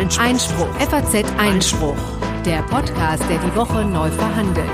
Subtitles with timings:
[0.00, 0.24] Einspruch.
[0.24, 0.74] Einspruch.
[0.76, 1.96] FAZ Einspruch.
[2.46, 4.66] Der Podcast, der die Woche neu verhandelt.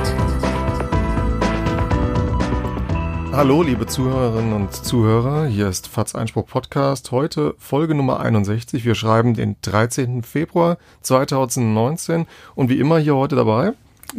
[3.33, 5.47] Hallo, liebe Zuhörerinnen und Zuhörer.
[5.47, 7.11] Hier ist FAZ Einspruch Podcast.
[7.11, 8.85] Heute Folge Nummer 61.
[8.85, 10.23] Wir schreiben den 13.
[10.23, 12.27] Februar 2019.
[12.55, 13.73] Und wie immer hier heute dabei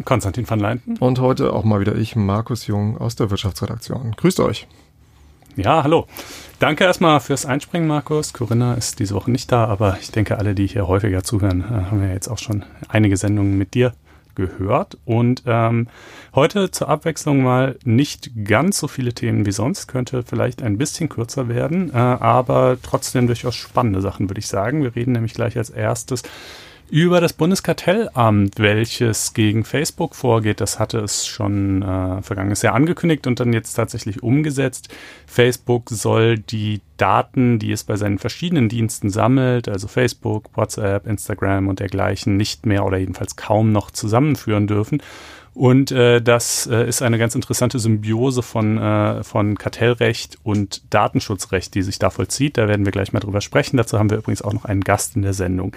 [0.03, 0.97] Konstantin van Leinten.
[0.97, 4.11] Und heute auch mal wieder ich, Markus Jung aus der Wirtschaftsredaktion.
[4.17, 4.67] Grüßt euch.
[5.57, 6.05] Ja, hallo.
[6.59, 8.31] Danke erstmal fürs Einspringen, Markus.
[8.31, 11.89] Corinna ist diese Woche nicht da, aber ich denke, alle, die hier häufiger zuhören, äh,
[11.89, 13.93] haben ja jetzt auch schon einige Sendungen mit dir
[14.35, 14.99] gehört.
[15.03, 15.87] Und ähm,
[16.35, 21.09] heute zur Abwechslung mal nicht ganz so viele Themen wie sonst, könnte vielleicht ein bisschen
[21.09, 24.83] kürzer werden, äh, aber trotzdem durchaus spannende Sachen, würde ich sagen.
[24.83, 26.21] Wir reden nämlich gleich als erstes
[26.89, 30.61] über das Bundeskartellamt, welches gegen Facebook vorgeht.
[30.61, 34.89] Das hatte es schon äh, vergangenes Jahr angekündigt und dann jetzt tatsächlich umgesetzt.
[35.25, 41.67] Facebook soll die Daten, die es bei seinen verschiedenen Diensten sammelt, also Facebook, WhatsApp, Instagram
[41.67, 45.01] und dergleichen, nicht mehr oder jedenfalls kaum noch zusammenführen dürfen.
[45.57, 51.73] Und äh, das äh, ist eine ganz interessante Symbiose von, äh, von Kartellrecht und Datenschutzrecht,
[51.73, 52.57] die sich da vollzieht.
[52.57, 53.77] Da werden wir gleich mal drüber sprechen.
[53.77, 55.75] Dazu haben wir übrigens auch noch einen Gast in der Sendung.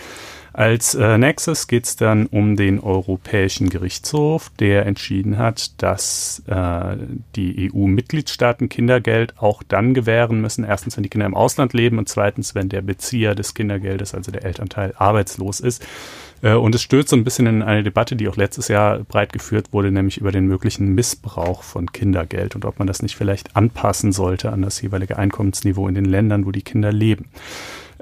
[0.52, 6.96] Als äh, nächstes geht es dann um den Europäischen Gerichtshof, der entschieden hat, dass äh,
[7.36, 10.64] die EU-Mitgliedstaaten Kindergeld auch dann gewähren müssen.
[10.64, 14.32] Erstens, wenn die Kinder im Ausland leben und zweitens, wenn der Bezieher des Kindergeldes, also
[14.32, 15.86] der Elternteil, arbeitslos ist.
[16.42, 19.32] Äh, und es stößt so ein bisschen in eine Debatte, die auch letztes Jahr breit
[19.32, 23.56] geführt wurde, nämlich über den möglichen Missbrauch von Kindergeld und ob man das nicht vielleicht
[23.56, 27.26] anpassen sollte an das jeweilige Einkommensniveau in den Ländern, wo die Kinder leben.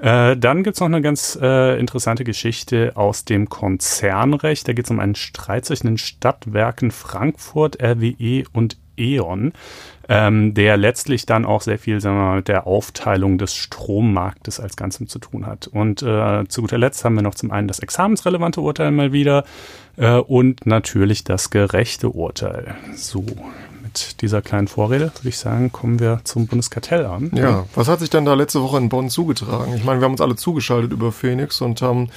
[0.01, 4.67] Äh, dann gibt's noch eine ganz äh, interessante Geschichte aus dem Konzernrecht.
[4.67, 9.53] Da geht es um einen Streit zwischen den Stadtwerken Frankfurt, RWE und E.ON,
[10.07, 14.59] ähm, der letztlich dann auch sehr viel sagen wir mal, mit der Aufteilung des Strommarktes
[14.59, 15.67] als Ganzem zu tun hat.
[15.67, 19.45] Und äh, zu guter Letzt haben wir noch zum einen das examensrelevante Urteil mal wieder
[19.97, 22.75] äh, und natürlich das gerechte Urteil.
[22.95, 23.25] So,
[23.89, 27.35] mit dieser kleinen Vorrede würde ich sagen, kommen wir zum Bundeskartellamt.
[27.37, 29.73] Ja, was hat sich denn da letzte Woche in Bonn zugetragen?
[29.75, 32.09] Ich meine, wir haben uns alle zugeschaltet über Phoenix und haben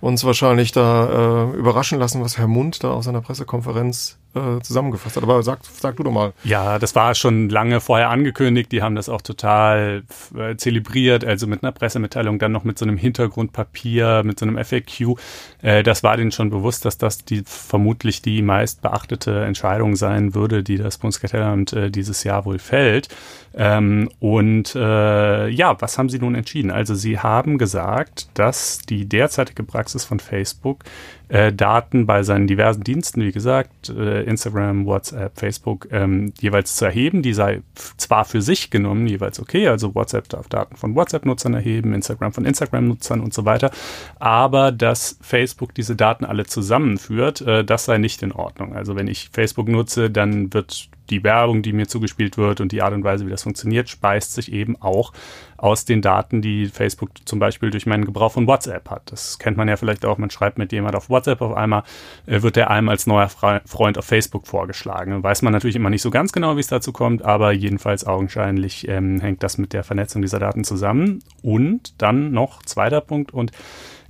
[0.00, 5.16] uns wahrscheinlich da äh, überraschen lassen, was Herr Mund da auf seiner Pressekonferenz äh, zusammengefasst
[5.16, 5.22] hat.
[5.22, 6.32] Aber sag, sag du doch mal.
[6.44, 8.72] Ja, das war schon lange vorher angekündigt.
[8.72, 10.02] Die haben das auch total
[10.36, 14.62] äh, zelebriert, also mit einer Pressemitteilung, dann noch mit so einem Hintergrundpapier, mit so einem
[14.62, 15.18] FAQ.
[15.62, 20.34] Äh, das war denen schon bewusst, dass das die vermutlich die meist beachtete Entscheidung sein
[20.34, 23.08] würde, die das Bundeskartellamt äh, dieses Jahr wohl fällt.
[23.54, 26.70] Ähm, und äh, ja, was haben sie nun entschieden?
[26.70, 30.84] Also sie haben gesagt, dass die derzeitige Praxis von Facebook
[31.28, 36.86] äh, Daten bei seinen diversen Diensten, wie gesagt, äh, Instagram, WhatsApp, Facebook, ähm, jeweils zu
[36.86, 37.22] erheben.
[37.22, 37.62] Die sei
[37.96, 42.44] zwar für sich genommen jeweils okay, also WhatsApp darf Daten von WhatsApp-Nutzern erheben, Instagram von
[42.44, 43.70] Instagram-Nutzern und so weiter,
[44.18, 48.74] aber dass Facebook diese Daten alle zusammenführt, äh, das sei nicht in Ordnung.
[48.74, 52.82] Also wenn ich Facebook nutze, dann wird die Werbung, die mir zugespielt wird und die
[52.82, 55.12] Art und Weise, wie das funktioniert, speist sich eben auch
[55.58, 59.12] aus den Daten, die Facebook zum Beispiel durch meinen Gebrauch von WhatsApp hat.
[59.12, 60.16] Das kennt man ja vielleicht auch.
[60.16, 61.82] Man schreibt mit jemand auf WhatsApp auf einmal,
[62.26, 65.22] äh, wird der einem als neuer Freund auf Facebook vorgeschlagen.
[65.22, 68.88] Weiß man natürlich immer nicht so ganz genau, wie es dazu kommt, aber jedenfalls augenscheinlich
[68.88, 71.22] ähm, hängt das mit der Vernetzung dieser Daten zusammen.
[71.42, 73.52] Und dann noch zweiter Punkt und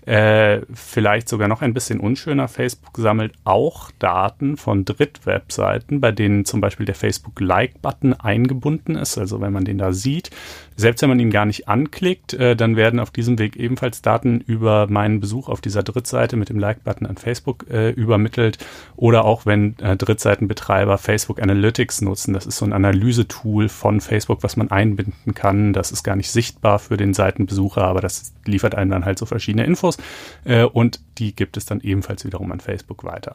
[0.08, 6.46] äh, vielleicht sogar noch ein bisschen unschöner, Facebook sammelt auch Daten von Drittwebseiten, bei denen
[6.46, 9.18] zum Beispiel der Facebook-Like-Button eingebunden ist.
[9.18, 10.30] Also wenn man den da sieht,
[10.78, 14.40] selbst wenn man ihn gar nicht anklickt, äh, dann werden auf diesem Weg ebenfalls Daten
[14.46, 18.58] über meinen Besuch auf dieser Drittseite mit dem Like-Button an Facebook äh, übermittelt.
[18.94, 22.32] Oder auch wenn äh, Drittseitenbetreiber Facebook Analytics nutzen.
[22.32, 25.72] Das ist so ein Analysetool von Facebook, was man einbinden kann.
[25.72, 29.26] Das ist gar nicht sichtbar für den Seitenbesucher, aber das liefert einem dann halt so
[29.26, 29.98] verschiedene Infos
[30.44, 33.34] äh, und die gibt es dann ebenfalls wiederum an Facebook weiter.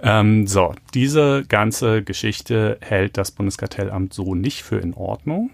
[0.00, 5.50] Ähm, so, diese ganze Geschichte hält das Bundeskartellamt so nicht für in Ordnung,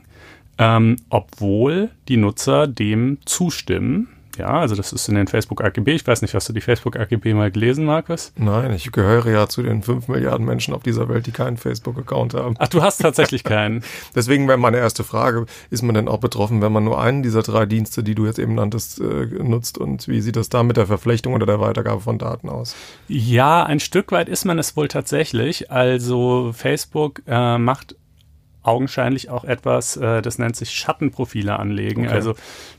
[0.60, 4.08] ähm, obwohl die Nutzer dem zustimmen.
[4.38, 5.88] Ja, also das ist in den Facebook AGB.
[5.92, 8.32] Ich weiß nicht, hast du die Facebook AGB mal gelesen, Markus?
[8.36, 12.34] Nein, ich gehöre ja zu den fünf Milliarden Menschen auf dieser Welt, die keinen Facebook-Account
[12.34, 12.54] haben.
[12.58, 13.82] Ach, du hast tatsächlich keinen.
[14.14, 17.42] Deswegen wäre meine erste Frage, ist man denn auch betroffen, wenn man nur einen dieser
[17.42, 19.78] drei Dienste, die du jetzt eben nanntest, äh, nutzt?
[19.78, 22.76] Und wie sieht das da mit der Verflechtung oder der Weitergabe von Daten aus?
[23.08, 25.70] Ja, ein Stück weit ist man es wohl tatsächlich.
[25.70, 27.96] Also Facebook äh, macht
[28.62, 32.06] augenscheinlich auch etwas, äh, das nennt sich Schattenprofile anlegen.
[32.06, 32.14] Okay.
[32.14, 32.34] Also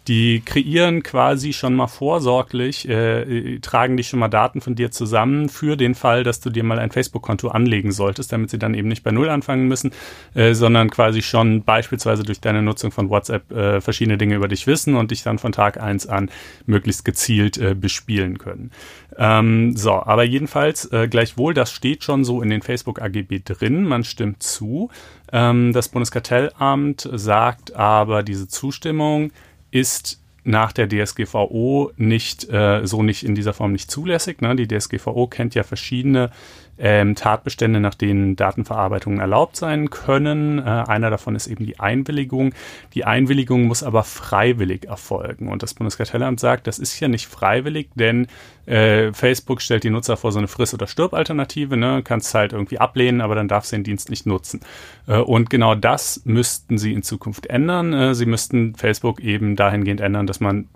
[0.08, 5.50] die kreieren quasi schon mal vorsorglich, äh, tragen die schon mal Daten von dir zusammen
[5.50, 8.88] für den Fall, dass du dir mal ein Facebook-Konto anlegen solltest, damit sie dann eben
[8.88, 9.92] nicht bei Null anfangen müssen,
[10.34, 14.68] äh, sondern quasi schon beispielsweise durch deine Nutzung von WhatsApp äh, verschiedene Dinge über dich
[14.68, 16.30] wissen und dich dann von Tag eins an
[16.66, 18.72] möglichst gezielt äh, bespielen können.
[19.18, 23.84] Ähm, so, aber jedenfalls äh, gleichwohl, das steht schon so in den Facebook AGB drin,
[23.84, 24.90] man stimmt zu.
[25.32, 29.32] Ähm, das Bundeskartellamt sagt aber, diese Zustimmung
[29.72, 34.42] ist nach der DSGVO nicht äh, so nicht in dieser Form nicht zulässig.
[34.42, 34.56] Ne?
[34.56, 36.32] Die DSGVO kennt ja verschiedene
[36.80, 40.58] ähm, Tatbestände, nach denen Datenverarbeitungen erlaubt sein können.
[40.58, 42.54] Äh, einer davon ist eben die Einwilligung.
[42.96, 45.48] Die Einwilligung muss aber freiwillig erfolgen.
[45.48, 48.28] Und das Bundeskartellamt sagt, das ist ja nicht freiwillig, denn
[48.72, 51.76] äh, Facebook stellt die Nutzer vor so eine Friss- oder Stirb-Alternative.
[51.76, 52.02] Ne?
[52.04, 54.62] Kannst halt irgendwie ablehnen, aber dann darfst du den Dienst nicht nutzen.
[55.08, 57.92] Äh, und genau das müssten sie in Zukunft ändern.
[57.92, 60.70] Äh, sie müssten Facebook eben dahingehend ändern, dass man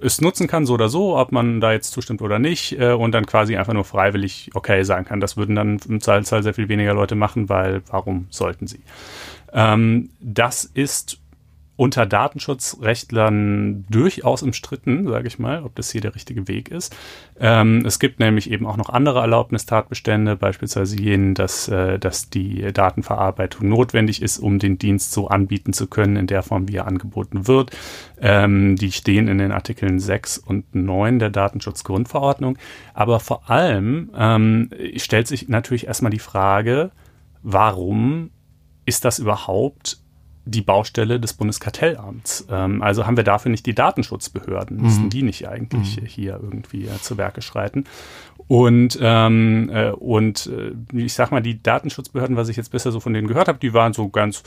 [0.00, 3.12] es nutzen kann, so oder so, ob man da jetzt zustimmt oder nicht, äh, und
[3.12, 5.20] dann quasi einfach nur freiwillig okay sagen kann.
[5.20, 8.80] Das würden dann im Zweifelsfall sehr viel weniger Leute machen, weil warum sollten sie?
[9.52, 11.21] Ähm, das ist
[11.82, 16.94] unter Datenschutzrechtlern durchaus umstritten, sage ich mal, ob das hier der richtige Weg ist.
[17.40, 22.72] Ähm, es gibt nämlich eben auch noch andere Erlaubnistatbestände, beispielsweise jenen, dass, äh, dass die
[22.72, 26.86] Datenverarbeitung notwendig ist, um den Dienst so anbieten zu können, in der Form, wie er
[26.86, 27.72] angeboten wird.
[28.20, 32.58] Ähm, die stehen in den Artikeln 6 und 9 der Datenschutzgrundverordnung.
[32.94, 36.92] Aber vor allem ähm, stellt sich natürlich erstmal die Frage,
[37.42, 38.30] warum
[38.86, 40.01] ist das überhaupt
[40.44, 42.46] die Baustelle des Bundeskartellamts.
[42.50, 45.10] Ähm, also haben wir dafür nicht die Datenschutzbehörden, müssten mhm.
[45.10, 46.06] die nicht eigentlich mhm.
[46.06, 47.84] hier irgendwie äh, zu Werke schreiten.
[48.48, 53.00] Und, ähm, äh, und äh, ich sag mal, die Datenschutzbehörden, was ich jetzt bisher so
[53.00, 54.42] von denen gehört habe, die waren so ganz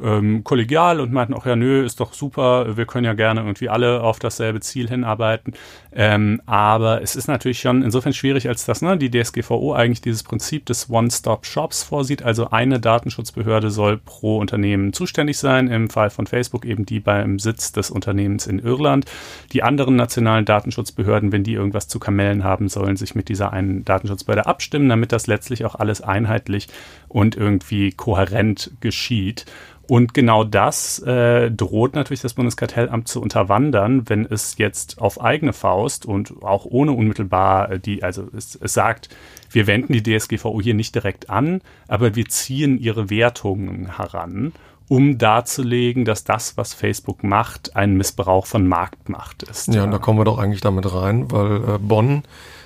[0.00, 3.68] ähm, kollegial und meinten auch, ja, nö, ist doch super, wir können ja gerne irgendwie
[3.68, 5.54] alle auf dasselbe Ziel hinarbeiten.
[5.92, 10.22] Ähm, aber es ist natürlich schon insofern schwierig, als dass ne, die DSGVO eigentlich dieses
[10.22, 12.22] Prinzip des One-Stop-Shops vorsieht.
[12.22, 17.38] Also eine Datenschutzbehörde soll pro Unternehmen zuständig sein, im Fall von Facebook eben die beim
[17.38, 19.06] Sitz des Unternehmens in Irland.
[19.52, 23.84] Die anderen nationalen Datenschutzbehörden, wenn die irgendwas zu kamellen haben, sollen sich mit dieser einen
[23.84, 26.68] Datenschutzbehörde abstimmen, damit das letztlich auch alles einheitlich
[27.08, 29.46] und irgendwie kohärent geschieht.
[29.90, 35.52] Und genau das äh, droht natürlich das Bundeskartellamt zu unterwandern, wenn es jetzt auf eigene
[35.52, 39.08] Faust und auch ohne unmittelbar äh, die, also es, es sagt,
[39.50, 44.52] wir wenden die DSGVO hier nicht direkt an, aber wir ziehen ihre Wertungen heran
[44.90, 49.68] um darzulegen, dass das, was Facebook macht, ein Missbrauch von Marktmacht ist.
[49.68, 52.24] Ja, und da kommen wir doch eigentlich damit rein, weil äh, Bonn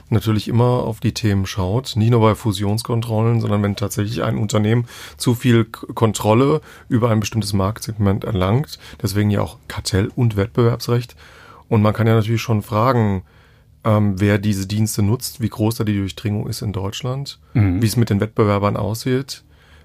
[0.08, 4.86] natürlich immer auf die Themen schaut, nicht nur bei Fusionskontrollen, sondern wenn tatsächlich ein Unternehmen
[5.18, 11.16] zu viel Kontrolle über ein bestimmtes Marktsegment erlangt, deswegen ja auch Kartell- und Wettbewerbsrecht.
[11.68, 13.22] Und man kann ja natürlich schon fragen,
[13.84, 17.82] ähm, wer diese Dienste nutzt, wie groß da die Durchdringung ist in Deutschland, mhm.
[17.82, 19.44] wie es mit den Wettbewerbern aussieht,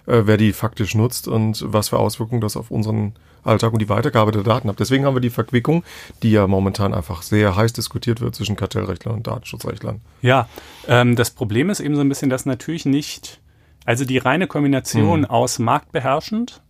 [0.09, 3.13] äh, wer die faktisch nutzt und was für Auswirkungen das auf unseren
[3.43, 4.79] Alltag und die Weitergabe der Daten hat.
[4.79, 5.83] Deswegen haben wir die Verquickung,
[6.23, 10.01] die ja momentan einfach sehr heiß diskutiert wird zwischen Kartellrechtlern und Datenschutzrechtlern.
[10.21, 10.49] Ja,
[10.87, 13.39] ähm, das Problem ist eben so ein bisschen, dass natürlich nicht,
[13.85, 15.25] also die reine Kombination mhm.
[15.25, 16.61] aus marktbeherrschend,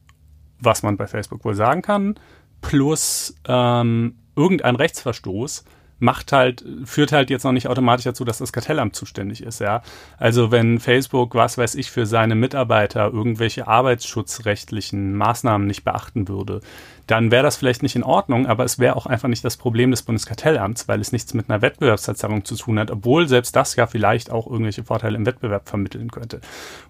[0.60, 2.16] was man bei Facebook wohl sagen kann,
[2.62, 5.64] plus ähm, irgendein Rechtsverstoß,
[6.00, 9.82] macht halt, führt halt jetzt noch nicht automatisch dazu, dass das Kartellamt zuständig ist, ja.
[10.18, 16.62] Also wenn Facebook, was weiß ich, für seine Mitarbeiter irgendwelche arbeitsschutzrechtlichen Maßnahmen nicht beachten würde,
[17.10, 19.90] dann wäre das vielleicht nicht in Ordnung, aber es wäre auch einfach nicht das Problem
[19.90, 23.88] des Bundeskartellamts, weil es nichts mit einer Wettbewerbsverzerrung zu tun hat, obwohl selbst das ja
[23.88, 26.40] vielleicht auch irgendwelche Vorteile im Wettbewerb vermitteln könnte.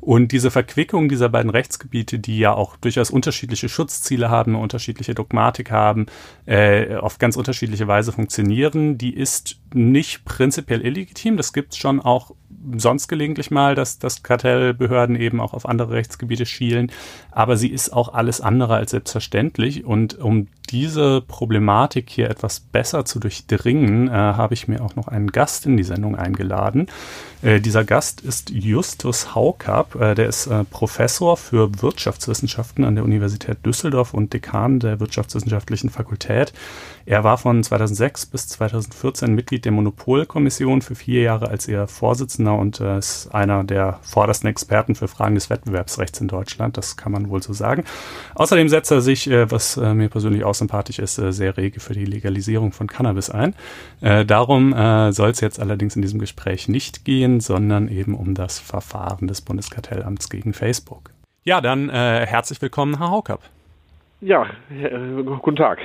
[0.01, 5.71] Und diese Verquickung dieser beiden Rechtsgebiete, die ja auch durchaus unterschiedliche Schutzziele haben, unterschiedliche Dogmatik
[5.71, 6.07] haben,
[6.45, 11.37] äh, auf ganz unterschiedliche Weise funktionieren, die ist nicht prinzipiell illegitim.
[11.37, 12.31] Das gibt es schon auch
[12.75, 16.91] sonst gelegentlich mal, dass, dass Kartellbehörden eben auch auf andere Rechtsgebiete schielen.
[17.31, 19.85] Aber sie ist auch alles andere als selbstverständlich.
[19.85, 25.07] Und um diese Problematik hier etwas besser zu durchdringen, äh, habe ich mir auch noch
[25.07, 26.87] einen Gast in die Sendung eingeladen.
[27.41, 29.95] Äh, dieser Gast ist Justus Haukapp.
[29.95, 35.89] Äh, der ist äh, Professor für Wirtschaftswissenschaften an der Universität Düsseldorf und Dekan der Wirtschaftswissenschaftlichen
[35.89, 36.53] Fakultät.
[37.05, 42.55] Er war von 2006 bis 2014 Mitglied der Monopolkommission für vier Jahre als ihr Vorsitzender
[42.55, 46.77] und äh, ist einer der vordersten Experten für Fragen des Wettbewerbsrechts in Deutschland.
[46.77, 47.85] Das kann man wohl so sagen.
[48.35, 52.05] Außerdem setzt er sich, äh, was mir persönlich auch sympathisch ist, sehr rege für die
[52.05, 53.55] Legalisierung von Cannabis ein.
[53.99, 54.71] darum
[55.11, 59.41] soll es jetzt allerdings in diesem Gespräch nicht gehen sondern eben um das Verfahren des
[59.41, 61.11] Bundeskartellamts gegen Facebook.
[61.43, 63.41] Ja, dann äh, herzlich willkommen, Herr Haukapp.
[64.21, 65.79] Ja, äh, guten Tag.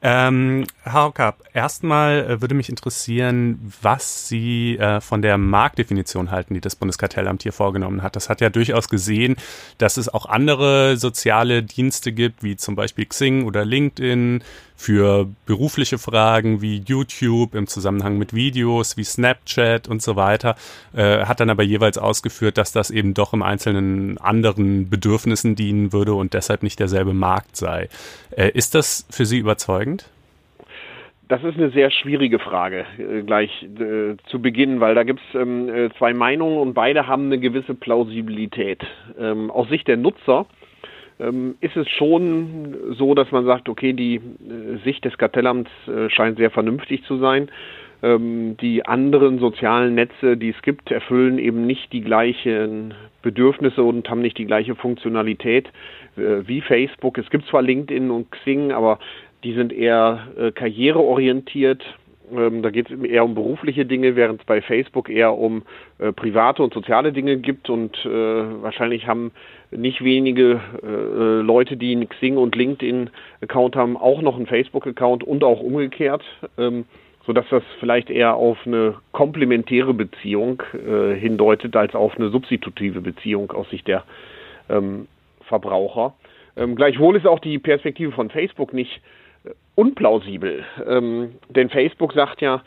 [0.00, 6.54] Ähm, Herr Haukapp, erstmal äh, würde mich interessieren, was Sie äh, von der Marktdefinition halten,
[6.54, 8.14] die das Bundeskartellamt hier vorgenommen hat.
[8.14, 9.34] Das hat ja durchaus gesehen,
[9.78, 14.44] dass es auch andere soziale Dienste gibt, wie zum Beispiel Xing oder LinkedIn,
[14.78, 20.54] für berufliche Fragen wie YouTube im Zusammenhang mit Videos, wie Snapchat und so weiter,
[20.94, 25.92] äh, hat dann aber jeweils ausgeführt, dass das eben doch im Einzelnen anderen Bedürfnissen dienen
[25.92, 27.88] würde und deshalb nicht derselbe Markt sei.
[28.30, 30.08] Äh, ist das für Sie überzeugend?
[31.26, 35.40] Das ist eine sehr schwierige Frage äh, gleich äh, zu Beginn, weil da gibt es
[35.40, 38.82] ähm, äh, zwei Meinungen und beide haben eine gewisse Plausibilität.
[39.18, 40.46] Ähm, aus Sicht der Nutzer
[41.60, 46.38] ist es schon so, dass man sagt, okay, die äh, Sicht des Kartellamts äh, scheint
[46.38, 47.50] sehr vernünftig zu sein.
[48.02, 54.08] Ähm, die anderen sozialen Netze, die es gibt, erfüllen eben nicht die gleichen Bedürfnisse und
[54.08, 55.66] haben nicht die gleiche Funktionalität
[56.16, 57.18] äh, wie Facebook.
[57.18, 59.00] Es gibt zwar LinkedIn und Xing, aber
[59.42, 61.84] die sind eher karriereorientiert.
[62.36, 65.62] Ähm, da geht es eher um berufliche Dinge, während es bei Facebook eher um
[65.98, 67.70] äh, private und soziale Dinge gibt.
[67.70, 69.32] Und äh, wahrscheinlich haben
[69.70, 75.44] nicht wenige äh, Leute, die einen Xing und LinkedIn-Account haben, auch noch einen Facebook-Account und
[75.44, 76.22] auch umgekehrt.
[76.56, 76.84] Ähm,
[77.26, 83.52] sodass das vielleicht eher auf eine komplementäre Beziehung äh, hindeutet als auf eine substitutive Beziehung
[83.52, 84.04] aus Sicht der
[84.70, 85.08] ähm,
[85.42, 86.14] Verbraucher.
[86.56, 89.17] Ähm, gleichwohl ist auch die Perspektive von Facebook nicht äh,
[89.74, 92.62] unplausibel, ähm, denn Facebook sagt ja,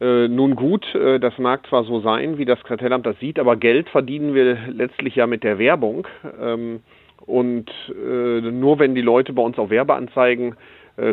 [0.00, 3.56] äh, nun gut, äh, das mag zwar so sein, wie das Kartellamt das sieht, aber
[3.56, 6.06] Geld verdienen wir letztlich ja mit der Werbung.
[6.40, 6.80] Ähm,
[7.26, 10.56] und äh, nur wenn die Leute bei uns auf Werbeanzeigen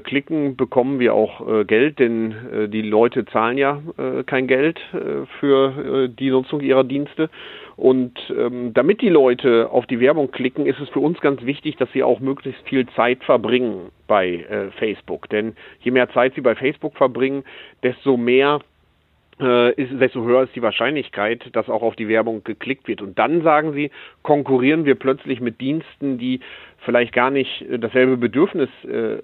[0.01, 4.79] klicken, bekommen wir auch äh, Geld, denn äh, die Leute zahlen ja äh, kein Geld
[4.93, 7.29] äh, für äh, die Nutzung ihrer Dienste.
[7.77, 11.75] Und ähm, damit die Leute auf die Werbung klicken, ist es für uns ganz wichtig,
[11.75, 15.29] dass sie auch möglichst viel Zeit verbringen bei äh, Facebook.
[15.29, 17.43] Denn je mehr Zeit sie bei Facebook verbringen,
[17.83, 18.61] desto mehr
[19.39, 23.01] äh, ist, desto höher ist die Wahrscheinlichkeit, dass auch auf die Werbung geklickt wird.
[23.01, 23.91] Und dann sagen sie,
[24.23, 26.39] konkurrieren wir plötzlich mit Diensten, die
[26.85, 29.17] vielleicht gar nicht äh, dasselbe Bedürfnis äh,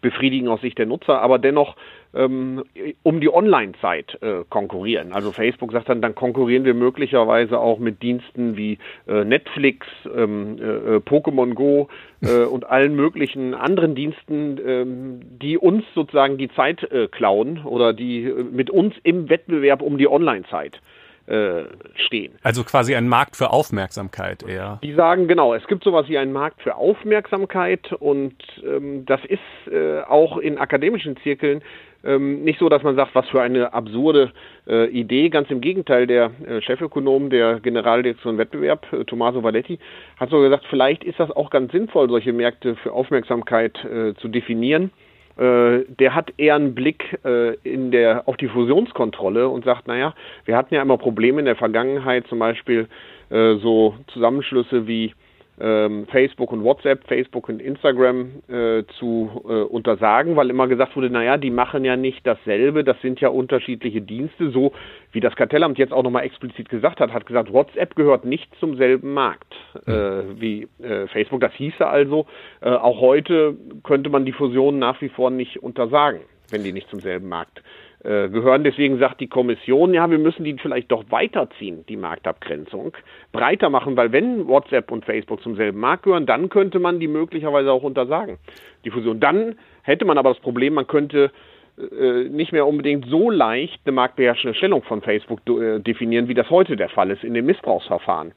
[0.00, 1.76] befriedigen aus Sicht der Nutzer, aber dennoch
[2.14, 2.64] ähm,
[3.02, 5.12] um die Online-Zeit äh, konkurrieren.
[5.12, 10.58] Also Facebook sagt dann, dann konkurrieren wir möglicherweise auch mit Diensten wie äh, Netflix, ähm,
[10.58, 11.88] äh, Pokémon Go
[12.50, 18.70] und allen möglichen anderen Diensten, ähm, die uns sozusagen die Zeit klauen oder die mit
[18.70, 22.34] uns im Wettbewerb um die Online-Zeit äh, stehen.
[22.42, 24.78] Also quasi ein Markt für Aufmerksamkeit eher.
[24.82, 29.72] Die sagen genau, es gibt sowas wie einen Markt für Aufmerksamkeit und ähm, das ist
[29.72, 31.62] äh, auch in akademischen Zirkeln
[32.04, 34.32] ähm, nicht so, dass man sagt, was für eine absurde
[34.66, 35.30] äh, Idee.
[35.30, 39.78] Ganz im Gegenteil, der äh, Chefökonom der Generaldirektion Wettbewerb, äh, Tommaso Valetti,
[40.18, 44.28] hat so gesagt, vielleicht ist das auch ganz sinnvoll, solche Märkte für Aufmerksamkeit äh, zu
[44.28, 49.88] definieren äh, der hat eher einen Blick äh, in der, auf die Fusionskontrolle und sagt,
[49.88, 50.14] naja,
[50.44, 52.88] wir hatten ja immer Probleme in der Vergangenheit, zum Beispiel
[53.30, 55.12] äh, so Zusammenschlüsse wie
[55.56, 61.36] Facebook und WhatsApp, Facebook und Instagram äh, zu äh, untersagen, weil immer gesagt wurde, naja,
[61.36, 64.72] die machen ja nicht dasselbe, das sind ja unterschiedliche Dienste, so
[65.12, 68.76] wie das Kartellamt jetzt auch nochmal explizit gesagt hat, hat gesagt, WhatsApp gehört nicht zum
[68.76, 69.54] selben Markt
[69.86, 69.92] äh,
[70.36, 71.40] wie äh, Facebook.
[71.40, 72.26] Das hieße also,
[72.60, 76.20] äh, auch heute könnte man die Fusion nach wie vor nicht untersagen,
[76.50, 77.62] wenn die nicht zum selben Markt
[78.04, 78.64] gehören.
[78.64, 82.92] Deswegen sagt die Kommission, ja, wir müssen die vielleicht doch weiterziehen, die Marktabgrenzung,
[83.32, 87.08] breiter machen, weil wenn WhatsApp und Facebook zum selben Markt gehören, dann könnte man die
[87.08, 88.38] möglicherweise auch untersagen,
[88.84, 89.20] die Fusion.
[89.20, 91.30] Dann hätte man aber das Problem, man könnte
[91.76, 96.48] äh, nicht mehr unbedingt so leicht eine marktbeherrschende Stellung von Facebook äh, definieren, wie das
[96.50, 98.32] heute der Fall ist in den Missbrauchsverfahren.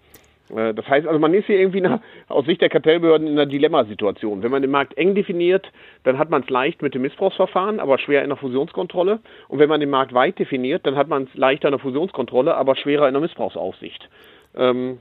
[0.56, 3.46] Äh, das heißt also, man ist hier irgendwie nach, aus Sicht der Kartellbehörden in einer
[3.46, 4.44] Dilemmasituation.
[4.44, 5.72] Wenn man den Markt eng definiert,
[6.04, 9.20] dann hat man es leicht mit dem Missbrauchsverfahren, aber schwer in der Fusionskontrolle.
[9.48, 12.56] Und wenn man den Markt weit definiert, dann hat man es leichter in der Fusionskontrolle,
[12.56, 14.10] aber schwerer in der Missbrauchsaufsicht.
[14.56, 15.00] Ähm,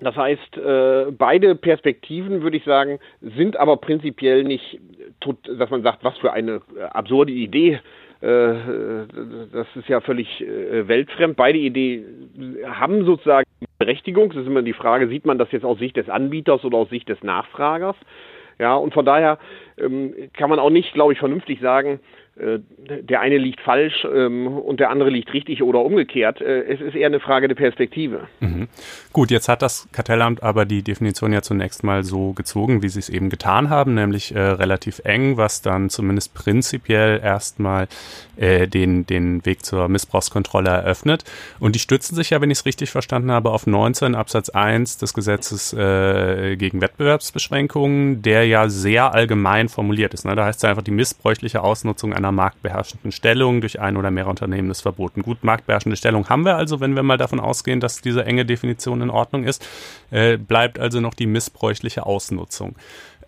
[0.00, 4.80] das heißt, äh, beide Perspektiven, würde ich sagen, sind aber prinzipiell nicht,
[5.20, 7.80] dass man sagt, was für eine äh, absurde Idee
[8.22, 11.36] das ist ja völlig äh, weltfremd.
[11.36, 13.46] Beide Ideen haben sozusagen
[13.78, 14.30] Berechtigung.
[14.30, 16.88] Es ist immer die Frage, sieht man das jetzt aus Sicht des Anbieters oder aus
[16.88, 17.96] Sicht des Nachfragers?
[18.60, 19.38] Ja, und von daher
[19.76, 24.46] ähm, kann man auch nicht, glaube ich, vernünftig sagen, äh, der eine liegt falsch ähm,
[24.46, 26.40] und der andere liegt richtig oder umgekehrt.
[26.40, 28.26] Äh, es ist eher eine Frage der Perspektive.
[28.40, 28.68] Mhm.
[29.12, 33.00] Gut, jetzt hat das Kartellamt aber die Definition ja zunächst mal so gezogen, wie sie
[33.00, 37.86] es eben getan haben, nämlich äh, relativ eng, was dann zumindest prinzipiell erstmal
[38.36, 41.24] äh, den, den Weg zur Missbrauchskontrolle eröffnet.
[41.60, 44.96] Und die stützen sich ja, wenn ich es richtig verstanden habe, auf 19 Absatz 1
[44.96, 50.24] des Gesetzes äh, gegen Wettbewerbsbeschränkungen, der ja sehr allgemein formuliert ist.
[50.24, 50.34] Ne?
[50.34, 54.70] Da heißt es einfach, die missbräuchliche Ausnutzung einer marktbeherrschenden Stellung durch ein oder mehrere Unternehmen
[54.70, 55.22] ist verboten.
[55.22, 59.00] Gut, marktbeherrschende Stellung haben wir also, wenn wir mal davon ausgehen, dass diese enge Definition
[59.02, 59.66] in Ordnung ist,
[60.10, 62.76] äh, bleibt also noch die missbräuchliche Ausnutzung.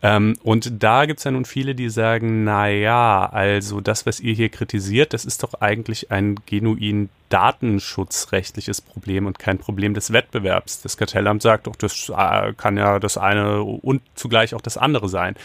[0.05, 4.35] Ähm, und da gibt's ja nun viele, die sagen, na ja, also das, was ihr
[4.35, 10.83] hier kritisiert, das ist doch eigentlich ein genuin datenschutzrechtliches Problem und kein Problem des Wettbewerbs.
[10.83, 15.09] Das Kartellamt sagt doch, das äh, kann ja das eine und zugleich auch das andere
[15.09, 15.37] sein.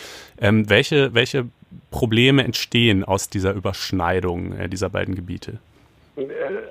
[0.41, 1.45] Ähm, welche, welche
[1.89, 5.59] Probleme entstehen aus dieser Überschneidung äh, dieser beiden Gebiete?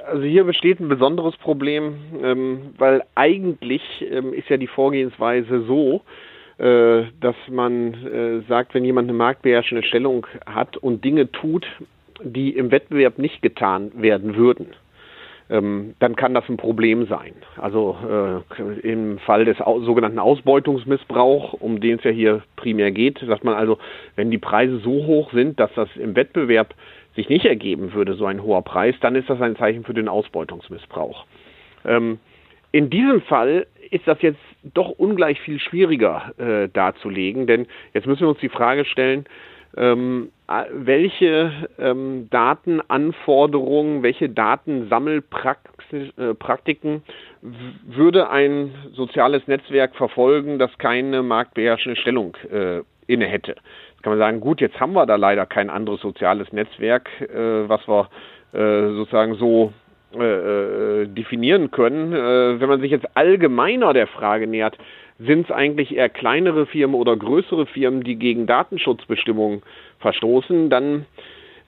[0.06, 6.02] Also hier besteht ein besonderes Problem, ähm, weil eigentlich ähm, ist ja die Vorgehensweise so,
[6.58, 11.66] dass man äh, sagt, wenn jemand eine marktbeherrschende Stellung hat und Dinge tut,
[12.22, 14.74] die im Wettbewerb nicht getan werden würden,
[15.50, 17.32] ähm, dann kann das ein Problem sein.
[17.56, 17.96] Also
[18.58, 23.54] äh, im Fall des sogenannten Ausbeutungsmissbrauch, um den es ja hier primär geht, sagt man
[23.54, 23.78] also,
[24.16, 26.74] wenn die Preise so hoch sind, dass das im Wettbewerb
[27.16, 30.08] sich nicht ergeben würde, so ein hoher Preis, dann ist das ein Zeichen für den
[30.08, 31.24] Ausbeutungsmissbrauch.
[31.84, 32.18] Ähm,
[32.70, 34.38] in diesem Fall ist das jetzt
[34.74, 39.26] doch ungleich viel schwieriger äh, darzulegen, denn jetzt müssen wir uns die Frage stellen,
[39.76, 40.30] ähm,
[40.72, 47.00] welche ähm, Datenanforderungen, welche Datensammelpraktiken äh,
[47.84, 53.52] würde ein soziales Netzwerk verfolgen, das keine marktbeherrschende Stellung äh, inne hätte.
[53.52, 57.68] Jetzt kann man sagen, gut, jetzt haben wir da leider kein anderes soziales Netzwerk, äh,
[57.68, 58.08] was wir
[58.52, 59.72] äh, sozusagen so
[60.14, 62.14] äh, äh, definieren können.
[62.14, 64.78] Äh, wenn man sich jetzt allgemeiner der Frage nähert,
[65.18, 69.60] sind es eigentlich eher kleinere Firmen oder größere Firmen, die gegen Datenschutzbestimmungen
[69.98, 71.04] verstoßen, dann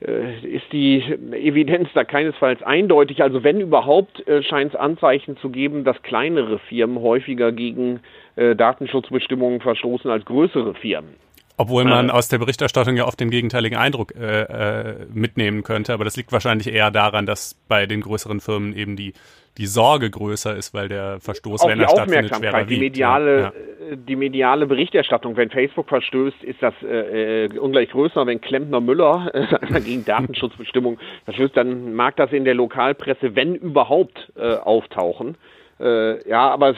[0.01, 3.23] äh, ist die Evidenz da keinesfalls eindeutig.
[3.23, 8.01] Also wenn überhaupt, äh, scheint es Anzeichen zu geben, dass kleinere Firmen häufiger gegen
[8.37, 11.17] Datenschutzbestimmungen verstoßen als größere Firmen.
[11.61, 15.93] Obwohl man äh, aus der Berichterstattung ja oft den gegenteiligen Eindruck äh, äh, mitnehmen könnte.
[15.93, 19.13] Aber das liegt wahrscheinlich eher daran, dass bei den größeren Firmen eben die,
[19.59, 23.49] die Sorge größer ist, weil der Verstoß, wenn er stattfindet, schwerer die mediale, ja.
[23.49, 28.27] Äh, die mediale Berichterstattung, wenn Facebook verstößt, ist das äh, äh ungleich größer.
[28.27, 29.31] Wenn Klempner Müller
[29.85, 35.37] gegen Datenschutzbestimmungen verstößt, dann mag das in der Lokalpresse, wenn überhaupt, auftauchen.
[35.79, 36.75] Ja, aber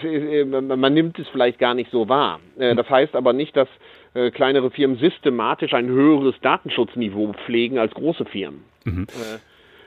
[0.61, 2.39] man nimmt es vielleicht gar nicht so wahr.
[2.57, 3.69] das heißt aber nicht, dass
[4.15, 8.65] äh, kleinere Firmen systematisch ein höheres Datenschutzniveau pflegen als große Firmen.
[8.85, 9.07] Mhm.
[9.09, 9.39] Äh,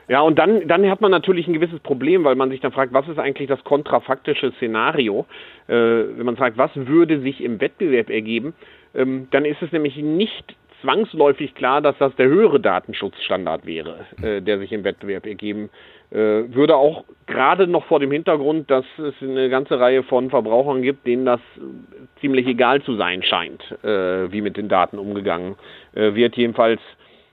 [0.08, 2.92] ja, und dann, dann hat man natürlich ein gewisses Problem, weil man sich dann fragt,
[2.92, 5.26] was ist eigentlich das kontrafaktische Szenario?
[5.66, 8.54] Äh, wenn man fragt, was würde sich im Wettbewerb ergeben,
[8.94, 10.54] ähm, dann ist es nämlich nicht
[10.86, 15.68] zwangsläufig klar, dass das der höhere Datenschutzstandard wäre, äh, der sich im Wettbewerb ergeben
[16.10, 20.82] äh, würde auch gerade noch vor dem Hintergrund, dass es eine ganze Reihe von Verbrauchern
[20.82, 21.40] gibt, denen das
[22.20, 25.56] ziemlich egal zu sein scheint, äh, wie mit den Daten umgegangen
[25.94, 26.36] äh, wird.
[26.36, 26.80] Jedenfalls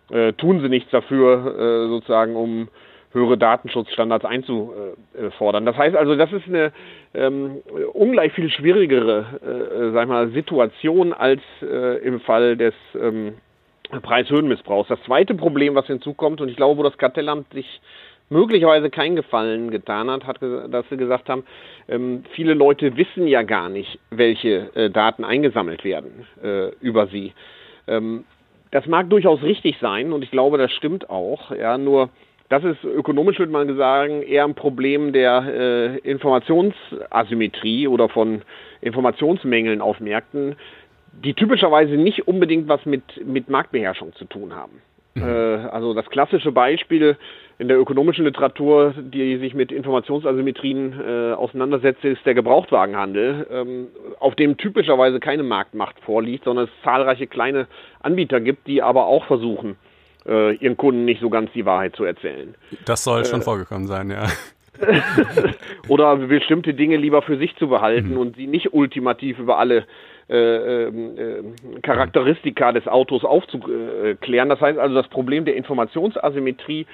[0.10, 2.68] äh, tun sie nichts dafür, äh, sozusagen, um
[3.14, 5.66] höhere Datenschutzstandards einzufordern.
[5.66, 6.72] Das heißt also, das ist eine
[7.14, 7.62] ähm,
[7.94, 13.36] ungleich viel schwierigere äh, sag mal, Situation als äh, im Fall des ähm,
[14.02, 14.90] Preishöhenmissbrauchs.
[14.90, 17.82] Das zweite Problem, was hinzukommt, und ich glaube, wo das Kartellamt sich
[18.30, 21.44] möglicherweise keinen Gefallen getan hat, hat, dass sie gesagt haben,
[21.88, 27.34] ähm, viele Leute wissen ja gar nicht, welche äh, Daten eingesammelt werden äh, über sie.
[27.88, 28.26] Ähm,
[28.72, 31.52] das mag durchaus richtig sein und ich glaube, das stimmt auch.
[31.52, 32.10] Ja, nur
[32.50, 38.42] das ist ökonomisch, würde man sagen, eher ein Problem der äh, Informationsasymmetrie oder von
[38.82, 40.56] Informationsmängeln auf Märkten,
[41.14, 44.82] die typischerweise nicht unbedingt was mit, mit Marktbeherrschung zu tun haben.
[45.16, 45.24] Mhm.
[45.24, 47.18] Äh, also das klassische Beispiel
[47.60, 53.88] in der ökonomischen Literatur, die sich mit Informationsasymmetrien äh, auseinandersetzt, ist der Gebrauchtwagenhandel, ähm,
[54.20, 57.68] auf dem typischerweise keine Marktmacht vorliegt, sondern es zahlreiche kleine
[58.02, 59.78] Anbieter gibt, die aber auch versuchen,
[60.28, 62.56] äh, ihren Kunden nicht so ganz die Wahrheit zu erzählen.
[62.86, 64.28] Das soll schon äh, vorgekommen sein, ja.
[65.88, 68.18] oder bestimmte Dinge lieber für sich zu behalten mhm.
[68.18, 69.86] und sie nicht ultimativ über alle
[70.30, 74.50] äh, ähm, äh, Charakteristika des Autos aufzuklären.
[74.50, 76.88] Das heißt also, das Problem der Informationsasymmetrie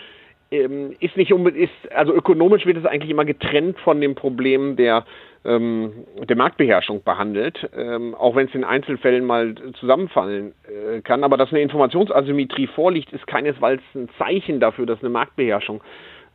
[0.51, 4.75] ähm, ist nicht unbedingt, ist, also ökonomisch wird es eigentlich immer getrennt von dem Problem
[4.75, 5.05] der
[5.45, 11.23] ähm, der Marktbeherrschung behandelt, ähm, auch wenn es in Einzelfällen mal zusammenfallen äh, kann.
[11.23, 15.81] Aber dass eine Informationsasymmetrie vorliegt, ist keinesfalls ein Zeichen dafür, dass eine Marktbeherrschung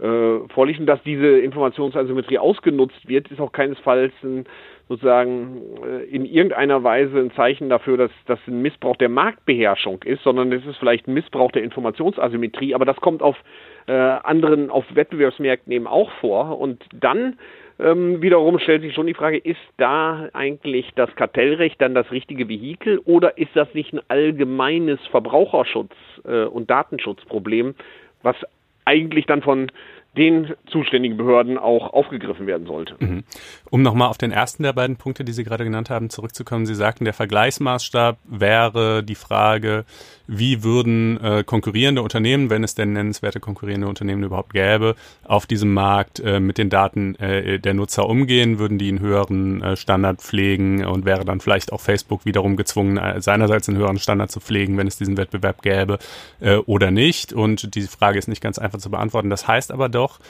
[0.00, 0.80] äh, vorliegt.
[0.80, 4.46] Und dass diese Informationsasymmetrie ausgenutzt wird, ist auch keinesfalls ein,
[4.88, 10.22] sozusagen äh, in irgendeiner Weise ein Zeichen dafür, dass das ein Missbrauch der Marktbeherrschung ist,
[10.22, 12.74] sondern es ist vielleicht ein Missbrauch der Informationsasymmetrie.
[12.74, 13.36] Aber das kommt auf
[13.86, 16.58] äh, anderen, auf Wettbewerbsmärkten eben auch vor.
[16.58, 17.36] Und dann
[17.78, 22.48] ähm, wiederum stellt sich schon die Frage, ist da eigentlich das Kartellrecht dann das richtige
[22.48, 25.90] Vehikel oder ist das nicht ein allgemeines Verbraucherschutz-
[26.24, 27.74] äh, und Datenschutzproblem,
[28.22, 28.37] was
[28.84, 29.70] eigentlich dann von
[30.16, 32.94] den zuständigen Behörden auch aufgegriffen werden sollte.
[33.00, 33.24] Mhm.
[33.70, 36.66] Um nochmal auf den ersten der beiden Punkte, die Sie gerade genannt haben, zurückzukommen.
[36.66, 39.84] Sie sagten, der Vergleichsmaßstab wäre die Frage,
[40.26, 45.74] wie würden äh, konkurrierende Unternehmen, wenn es denn nennenswerte konkurrierende Unternehmen überhaupt gäbe, auf diesem
[45.74, 48.58] Markt äh, mit den Daten äh, der Nutzer umgehen?
[48.58, 52.96] Würden die einen höheren äh, Standard pflegen und wäre dann vielleicht auch Facebook wiederum gezwungen,
[52.96, 55.98] äh, seinerseits einen höheren Standard zu pflegen, wenn es diesen Wettbewerb gäbe
[56.40, 57.32] äh, oder nicht?
[57.32, 59.30] Und diese Frage ist nicht ganz einfach zu beantworten.
[59.30, 60.20] Das heißt aber doch,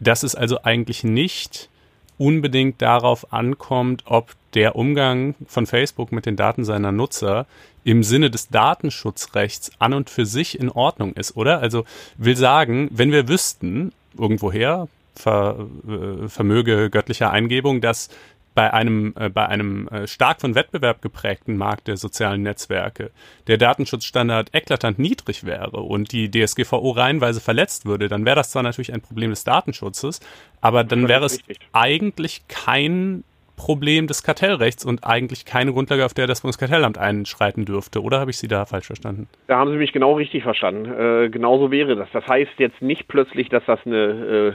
[0.00, 1.70] dass es also eigentlich nicht
[2.18, 7.46] unbedingt darauf ankommt, ob der Umgang von Facebook mit den Daten seiner Nutzer
[7.84, 11.60] im Sinne des Datenschutzrechts an und für sich in Ordnung ist, oder?
[11.60, 11.84] Also
[12.16, 18.08] will sagen, wenn wir wüssten, irgendwoher, ver, äh, vermöge göttlicher Eingebung, dass
[18.58, 23.12] bei einem, äh, bei einem äh, stark von Wettbewerb geprägten Markt der sozialen Netzwerke
[23.46, 28.64] der Datenschutzstandard eklatant niedrig wäre und die DSGVO reihenweise verletzt würde, dann wäre das zwar
[28.64, 30.18] natürlich ein Problem des Datenschutzes,
[30.60, 31.38] aber dann wäre es
[31.72, 33.22] eigentlich kein
[33.54, 38.02] Problem des Kartellrechts und eigentlich keine Grundlage, auf der das Bundeskartellamt einschreiten dürfte.
[38.02, 39.28] Oder habe ich Sie da falsch verstanden?
[39.46, 40.86] Da haben Sie mich genau richtig verstanden.
[40.86, 42.08] Äh, genauso wäre das.
[42.12, 44.52] Das heißt jetzt nicht plötzlich, dass das eine äh,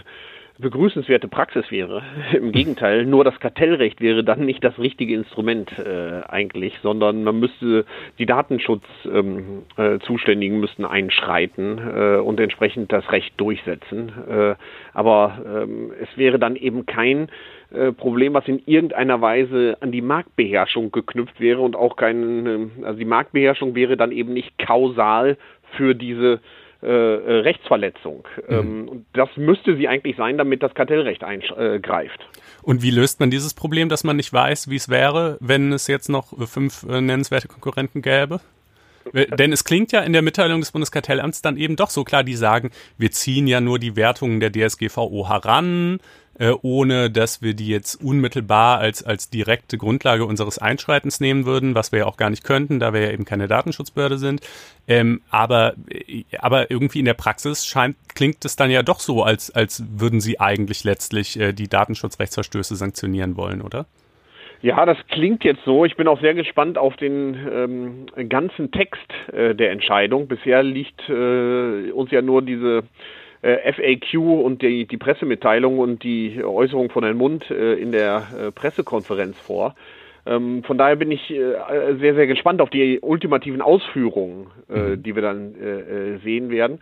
[0.60, 2.04] begrüßenswerte Praxis wäre.
[2.34, 7.40] Im Gegenteil, nur das Kartellrecht wäre dann nicht das richtige Instrument äh, eigentlich, sondern man
[7.40, 7.86] müsste
[8.20, 14.12] die Datenschutzzuständigen ähm, äh, müssten einschreiten äh, und entsprechend das Recht durchsetzen.
[14.30, 14.56] Äh,
[14.94, 17.30] aber ähm, es wäre dann eben kein
[17.72, 22.86] äh, Problem, was in irgendeiner Weise an die Marktbeherrschung geknüpft wäre und auch kein, äh,
[22.86, 25.38] also die Marktbeherrschung wäre dann eben nicht kausal
[25.76, 26.40] für diese
[26.84, 28.28] äh, äh, Rechtsverletzung.
[28.48, 28.56] Mhm.
[28.56, 32.20] Ähm, und das müsste sie eigentlich sein, damit das Kartellrecht eingreift.
[32.62, 35.88] Und wie löst man dieses Problem, dass man nicht weiß, wie es wäre, wenn es
[35.88, 38.40] jetzt noch fünf äh, nennenswerte Konkurrenten gäbe?
[39.14, 42.36] Denn es klingt ja in der Mitteilung des Bundeskartellamts dann eben doch so klar, die
[42.36, 46.00] sagen, wir ziehen ja nur die Wertungen der DSGVO heran,
[46.40, 51.76] äh, ohne dass wir die jetzt unmittelbar als, als direkte Grundlage unseres Einschreitens nehmen würden,
[51.76, 54.42] was wir ja auch gar nicht könnten, da wir ja eben keine Datenschutzbehörde sind.
[54.88, 59.24] Ähm, aber, äh, aber irgendwie in der Praxis scheint, klingt es dann ja doch so,
[59.24, 63.86] als, als würden sie eigentlich letztlich äh, die Datenschutzrechtsverstöße sanktionieren wollen, oder?
[64.64, 65.84] Ja, das klingt jetzt so.
[65.84, 70.30] Ich bin auch sehr gespannt auf den ähm, ganzen Text äh, der Entscheidung.
[70.30, 72.84] Bisher liegt äh, uns ja nur diese
[73.44, 78.52] FAQ und die, die Pressemitteilung und die Äußerung von Herrn Mund äh, in der äh,
[78.52, 79.76] Pressekonferenz vor.
[80.26, 81.54] Ähm, von daher bin ich äh,
[82.00, 85.04] sehr, sehr gespannt auf die ultimativen Ausführungen, äh, mhm.
[85.04, 86.80] die wir dann äh, sehen werden.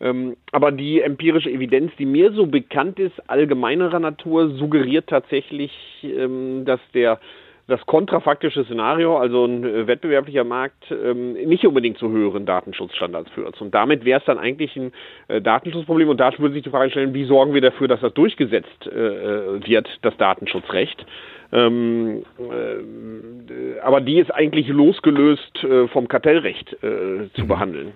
[0.00, 5.72] Ähm, aber die empirische Evidenz, die mir so bekannt ist, allgemeinerer Natur, suggeriert tatsächlich,
[6.02, 7.20] ähm, dass der
[7.68, 13.60] das kontrafaktische Szenario, also ein äh, wettbewerblicher Markt, ähm, nicht unbedingt zu höheren Datenschutzstandards führt.
[13.60, 14.92] Und damit wäre es dann eigentlich ein
[15.28, 16.08] äh, Datenschutzproblem.
[16.08, 19.66] Und da würde sich die Frage stellen, wie sorgen wir dafür, dass das durchgesetzt äh,
[19.66, 21.06] wird, das Datenschutzrecht.
[21.52, 27.48] Ähm, äh, aber die ist eigentlich losgelöst vom Kartellrecht zu mhm.
[27.48, 27.92] behandeln.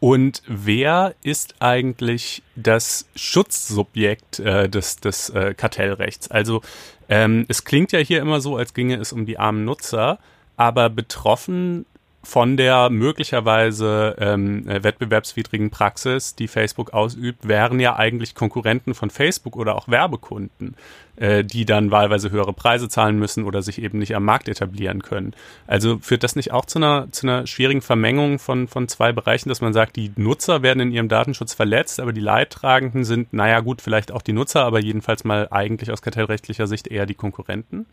[0.00, 6.30] Und wer ist eigentlich das Schutzsubjekt äh, des, des äh, Kartellrechts?
[6.30, 6.62] Also
[7.10, 10.18] ähm, es klingt ja hier immer so, als ginge es um die armen Nutzer,
[10.56, 11.84] aber betroffen
[12.22, 19.08] von der möglicherweise ähm, äh, wettbewerbswidrigen Praxis, die Facebook ausübt, wären ja eigentlich Konkurrenten von
[19.08, 20.76] Facebook oder auch Werbekunden,
[21.16, 25.00] äh, die dann wahlweise höhere Preise zahlen müssen oder sich eben nicht am Markt etablieren
[25.00, 25.32] können.
[25.66, 29.48] Also führt das nicht auch zu einer, zu einer schwierigen Vermengung von, von zwei Bereichen,
[29.48, 33.60] dass man sagt, die Nutzer werden in ihrem Datenschutz verletzt, aber die Leidtragenden sind, naja
[33.60, 37.86] gut, vielleicht auch die Nutzer, aber jedenfalls mal eigentlich aus kartellrechtlicher Sicht eher die Konkurrenten?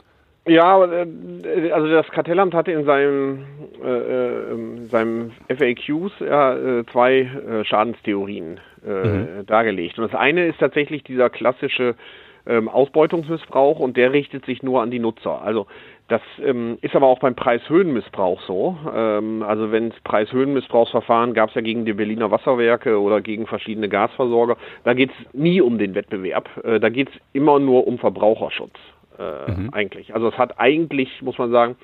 [0.48, 3.46] Ja, äh, also das Kartellamt hatte in seinem,
[3.84, 9.46] äh, äh seinem FAQs ja, äh, zwei Schadenstheorien äh, mhm.
[9.46, 9.98] dargelegt.
[9.98, 11.96] Und das eine ist tatsächlich dieser klassische
[12.48, 15.42] ähm, Ausbeutungsmissbrauch und der richtet sich nur an die Nutzer.
[15.42, 15.68] Also
[16.08, 18.78] das ähm, ist aber auch beim Preishöhenmissbrauch so.
[18.96, 23.90] Ähm, also wenn es Preishöhenmissbrauchsverfahren gab es ja gegen die Berliner Wasserwerke oder gegen verschiedene
[23.90, 24.56] Gasversorger,
[24.86, 26.50] da geht es nie um den Wettbewerb.
[26.64, 28.78] Äh, da geht es immer nur um Verbraucherschutz.
[29.20, 29.70] Äh, mhm.
[29.74, 30.14] eigentlich.
[30.14, 31.76] Also es hat eigentlich, muss man sagen,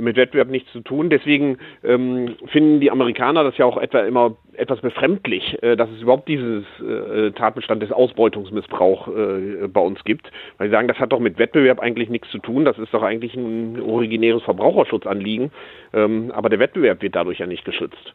[0.00, 1.10] mit Wettbewerb nichts zu tun.
[1.10, 6.02] Deswegen ähm, finden die Amerikaner das ja auch etwa immer etwas befremdlich, äh, dass es
[6.02, 10.30] überhaupt dieses äh, Tatbestand des Ausbeutungsmissbrauchs äh, bei uns gibt.
[10.58, 12.64] Weil sie sagen, das hat doch mit Wettbewerb eigentlich nichts zu tun.
[12.64, 15.50] Das ist doch eigentlich ein originäres Verbraucherschutzanliegen.
[15.92, 18.14] Ähm, aber der Wettbewerb wird dadurch ja nicht geschützt.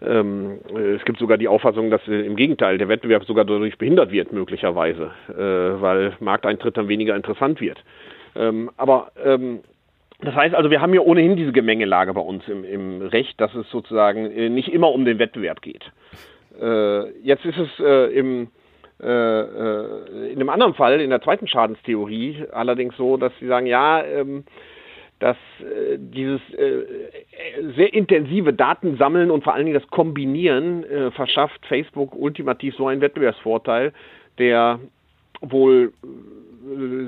[0.00, 0.58] Ähm,
[0.96, 4.32] es gibt sogar die Auffassung, dass äh, im Gegenteil der Wettbewerb sogar dadurch behindert wird,
[4.32, 7.82] möglicherweise, äh, weil Markteintritt dann weniger interessant wird.
[8.36, 9.60] Ähm, aber ähm,
[10.20, 13.54] das heißt also, wir haben ja ohnehin diese Gemengelage bei uns im, im Recht, dass
[13.54, 15.84] es sozusagen äh, nicht immer um den Wettbewerb geht.
[16.60, 18.48] Äh, jetzt ist es äh, im,
[19.00, 19.42] äh,
[20.32, 24.44] in einem anderen Fall, in der zweiten Schadenstheorie, allerdings so, dass sie sagen, ja, ähm,
[25.20, 26.40] dass äh, dieses
[27.76, 33.92] sehr intensive Datensammeln und vor allen Dingen das Kombinieren verschafft Facebook ultimativ so einen Wettbewerbsvorteil,
[34.38, 34.78] der
[35.40, 35.92] wohl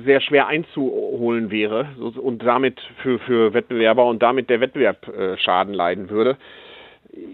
[0.05, 5.75] sehr schwer einzuholen wäre und damit für, für Wettbewerber und damit der Wettbewerb äh, Schaden
[5.75, 6.37] leiden würde.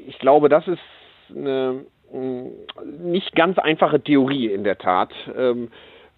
[0.07, 0.81] Ich glaube, das ist
[1.35, 1.85] eine
[3.03, 5.69] nicht ganz einfache Theorie in der Tat, ähm,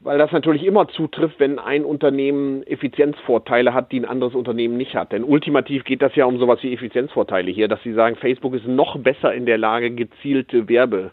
[0.00, 4.94] weil das natürlich immer zutrifft, wenn ein Unternehmen Effizienzvorteile hat, die ein anderes Unternehmen nicht
[4.94, 5.12] hat.
[5.12, 8.66] Denn ultimativ geht das ja um sowas wie Effizienzvorteile hier, dass sie sagen, Facebook ist
[8.66, 11.10] noch besser in der Lage, gezielte Werbe,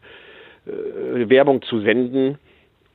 [0.65, 2.38] äh, Werbung zu senden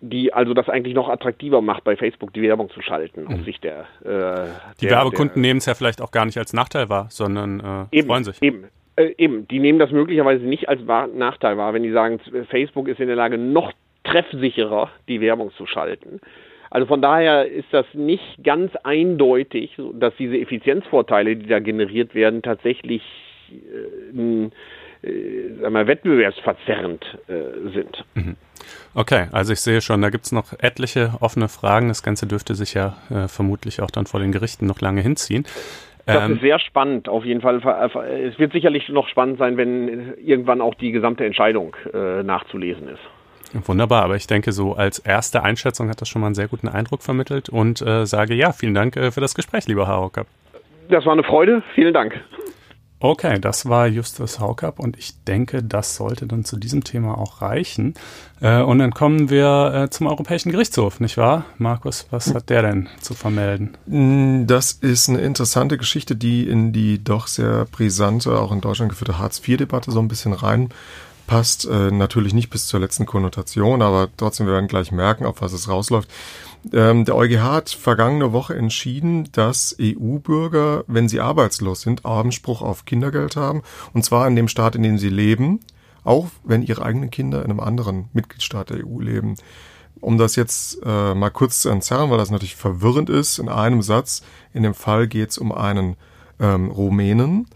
[0.01, 3.45] die also das eigentlich noch attraktiver macht, bei Facebook die Werbung zu schalten aus mhm.
[3.45, 3.81] Sicht der.
[4.03, 4.49] Äh,
[4.81, 7.61] die der, Werbekunden nehmen es ja vielleicht auch gar nicht als Nachteil wahr, sondern
[7.93, 8.41] äh, eben, freuen sich.
[8.41, 8.65] Eben.
[8.97, 10.81] Äh, eben, die nehmen das möglicherweise nicht als
[11.15, 13.73] Nachteil wahr, wenn die sagen, Facebook ist in der Lage, noch
[14.05, 16.21] treffsicherer die Werbung zu schalten.
[16.71, 22.43] Also von daher ist das nicht ganz eindeutig, dass diese Effizienzvorteile, die da generiert werden,
[22.43, 23.03] tatsächlich
[23.51, 24.51] äh,
[25.03, 28.05] äh, wir, wettbewerbsverzerrend äh, sind.
[28.15, 28.37] Mhm.
[28.95, 31.89] Okay, also ich sehe schon, da gibt es noch etliche offene Fragen.
[31.89, 35.45] Das Ganze dürfte sich ja äh, vermutlich auch dann vor den Gerichten noch lange hinziehen.
[36.07, 37.61] Das ähm, ist sehr spannend, auf jeden Fall.
[38.25, 43.01] Es wird sicherlich noch spannend sein, wenn irgendwann auch die gesamte Entscheidung äh, nachzulesen ist.
[43.53, 46.69] Wunderbar, aber ich denke, so als erste Einschätzung hat das schon mal einen sehr guten
[46.69, 50.25] Eindruck vermittelt und äh, sage ja, vielen Dank äh, für das Gespräch, lieber Haroka.
[50.89, 52.21] Das war eine Freude, vielen Dank.
[53.03, 57.41] Okay, das war Justus Haukapp und ich denke, das sollte dann zu diesem Thema auch
[57.41, 57.95] reichen.
[58.43, 61.47] Äh, und dann kommen wir äh, zum Europäischen Gerichtshof, nicht wahr?
[61.57, 63.79] Markus, was hat der denn zu vermelden?
[63.87, 68.91] Mm, das ist eine interessante Geschichte, die in die doch sehr brisante, auch in Deutschland
[68.91, 70.35] geführte Hartz-IV-Debatte so ein bisschen
[71.31, 71.67] reinpasst.
[71.67, 75.53] Äh, natürlich nicht bis zur letzten Konnotation, aber trotzdem, wir werden gleich merken, auf was
[75.53, 76.11] es rausläuft.
[76.73, 82.85] Ähm, der EuGH hat vergangene Woche entschieden, dass EU-Bürger, wenn sie arbeitslos sind, Anspruch auf
[82.85, 83.63] Kindergeld haben.
[83.95, 85.61] Und zwar in dem Staat, in dem sie leben,
[86.05, 89.37] auch wenn ihre eigenen Kinder in einem anderen Mitgliedstaat der EU leben.
[90.01, 93.83] Um das jetzt äh, mal kurz zu entzerren, weil das natürlich verwirrend ist, in einem
[93.83, 94.23] Satz,
[94.55, 95.97] in dem Fall geht es um einen
[96.39, 97.47] ähm, Rumänen,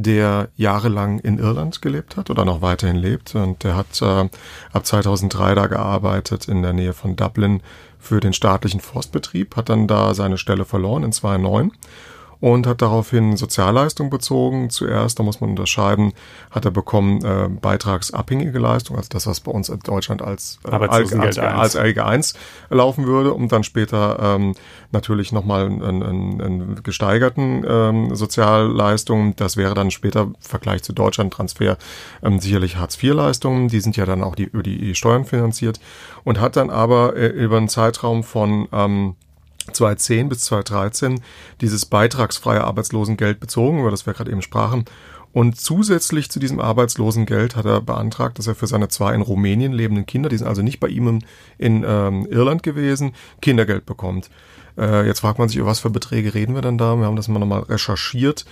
[0.00, 3.34] der jahrelang in Irland gelebt hat oder noch weiterhin lebt.
[3.34, 4.28] Und der hat äh,
[4.72, 7.60] ab 2003 da gearbeitet in der Nähe von Dublin
[7.98, 11.72] für den staatlichen Forstbetrieb, hat dann da seine Stelle verloren in 2009
[12.40, 14.70] und hat daraufhin Sozialleistung bezogen.
[14.70, 16.12] Zuerst, da muss man unterscheiden,
[16.50, 20.70] hat er bekommen äh, beitragsabhängige Leistung, also das, was bei uns in Deutschland als, äh,
[20.70, 22.34] als, als, als LG 1
[22.70, 24.54] laufen würde und dann später ähm,
[24.92, 29.34] natürlich nochmal einen, einen, einen gesteigerten ähm, Sozialleistungen.
[29.36, 31.76] Das wäre dann später im Vergleich zu Deutschland Transfer
[32.22, 33.68] ähm, sicherlich Hartz-IV-Leistungen.
[33.68, 35.80] Die sind ja dann auch die, über die Steuern finanziert
[36.24, 39.16] und hat dann aber äh, über einen Zeitraum von ähm,
[39.72, 41.20] 2010 bis 2013
[41.60, 44.84] dieses beitragsfreie Arbeitslosengeld bezogen, über das wir gerade eben sprachen.
[45.32, 49.72] Und zusätzlich zu diesem Arbeitslosengeld hat er beantragt, dass er für seine zwei in Rumänien
[49.72, 51.24] lebenden Kinder, die sind also nicht bei ihm in,
[51.58, 54.30] in ähm, Irland gewesen, Kindergeld bekommt.
[54.78, 56.96] Äh, jetzt fragt man sich, über was für Beträge reden wir dann da?
[56.96, 58.46] Wir haben das mal nochmal recherchiert.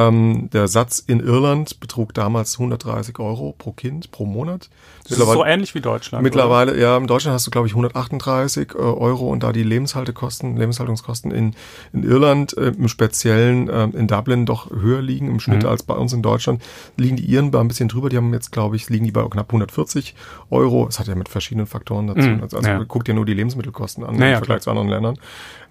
[0.00, 4.70] Ähm, der Satz in Irland betrug damals 130 Euro pro Kind pro Monat.
[5.08, 6.22] Das ist so ähnlich wie Deutschland.
[6.22, 6.80] Mittlerweile, oder?
[6.80, 11.30] ja, in Deutschland hast du, glaube ich, 138 äh, Euro und da die Lebenshaltekosten, Lebenshaltungskosten
[11.32, 11.54] in,
[11.92, 15.68] in Irland, äh, im Speziellen äh, in Dublin doch höher liegen im Schnitt mhm.
[15.68, 16.62] als bei uns in Deutschland,
[16.96, 18.08] liegen die Iren ein bisschen drüber.
[18.08, 20.14] Die haben jetzt, glaube ich, liegen die bei knapp 140
[20.50, 20.86] Euro.
[20.86, 22.28] Das hat ja mit verschiedenen Faktoren dazu.
[22.28, 22.42] Mhm.
[22.42, 22.84] Also, also ja.
[22.86, 24.74] guck dir nur die Lebensmittelkosten an naja, im Vergleich klar.
[24.74, 25.18] zu anderen Ländern.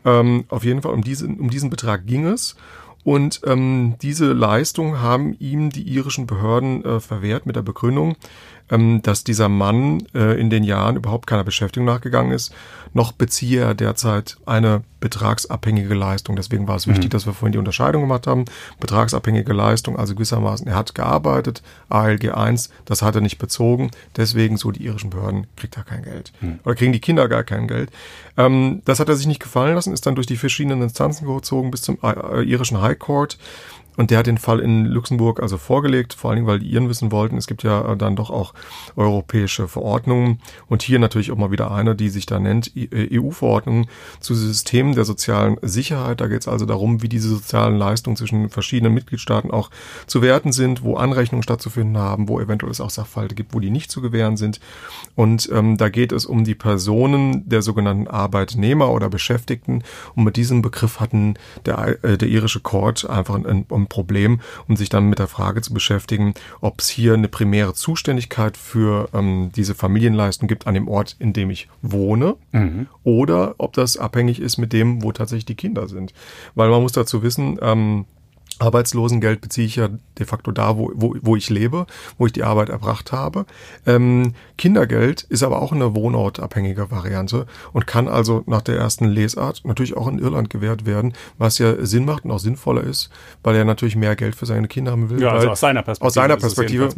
[0.05, 2.55] Ähm, auf jeden Fall um diesen, um diesen Betrag ging es.
[3.09, 8.15] Und ähm, diese Leistung haben ihm die irischen Behörden äh, verwehrt mit der Begründung,
[8.71, 12.53] ähm, dass dieser Mann äh, in den Jahren überhaupt keiner Beschäftigung nachgegangen ist,
[12.93, 16.35] noch beziehe er derzeit eine betragsabhängige Leistung.
[16.35, 17.09] Deswegen war es wichtig, mhm.
[17.09, 18.45] dass wir vorhin die Unterscheidung gemacht haben.
[18.79, 24.57] Betragsabhängige Leistung, also gewissermaßen, er hat gearbeitet, ALG 1, das hat er nicht bezogen, deswegen
[24.57, 26.33] so die irischen Behörden kriegt er kein Geld.
[26.41, 26.59] Mhm.
[26.63, 27.91] Oder kriegen die Kinder gar kein Geld.
[28.37, 31.71] Ähm, das hat er sich nicht gefallen lassen, ist dann durch die verschiedenen Instanzen gezogen
[31.71, 33.37] bis zum äh, irischen High Court.
[33.99, 36.87] Und der hat den Fall in Luxemburg also vorgelegt, vor allen Dingen, weil die Iren
[36.87, 38.53] wissen wollten, es gibt ja äh, dann doch auch
[38.95, 43.87] europäische Verordnungen und hier natürlich auch mal wieder eine, die sich da nennt EU-Verordnung äh,
[43.87, 46.21] e zu Systemen der sozialen Sicherheit.
[46.21, 49.69] Da geht es also darum, wie diese sozialen Leistungen zwischen verschiedenen Mitgliedstaaten auch
[50.07, 53.69] zu werten sind, wo Anrechnungen stattzufinden haben, wo eventuell es auch Sachverhalte gibt, wo die
[53.69, 54.61] nicht zu gewähren sind.
[55.15, 59.83] Und ähm, da geht es um die Personen der sogenannten Arbeitnehmer oder Beschäftigten.
[60.15, 61.33] Und mit diesem Begriff hatten
[61.65, 65.61] der, äh, der irische Court einfach ein, ein Problem, um sich dann mit der Frage
[65.61, 70.87] zu beschäftigen, ob es hier eine primäre Zuständigkeit für ähm, diese Familienleistung gibt an dem
[70.87, 72.87] Ort, in dem ich wohne, mhm.
[73.03, 76.13] oder ob das abhängig ist mit dem, wo tatsächlich die Kinder sind.
[76.55, 78.05] Weil man muss dazu wissen, ähm,
[78.59, 81.85] Arbeitslosengeld beziehe ich ja de facto da, wo, wo, wo ich lebe,
[82.17, 83.45] wo ich die Arbeit erbracht habe.
[83.85, 89.61] Ähm, Kindergeld ist aber auch eine wohnortabhängige Variante und kann also nach der ersten Lesart
[89.63, 93.09] natürlich auch in Irland gewährt werden, was ja Sinn macht und auch sinnvoller ist,
[93.43, 95.21] weil er natürlich mehr Geld für seine Kinder haben will.
[95.21, 96.07] Ja, also aus seiner Perspektive.
[96.07, 96.89] Aus seiner Perspektive,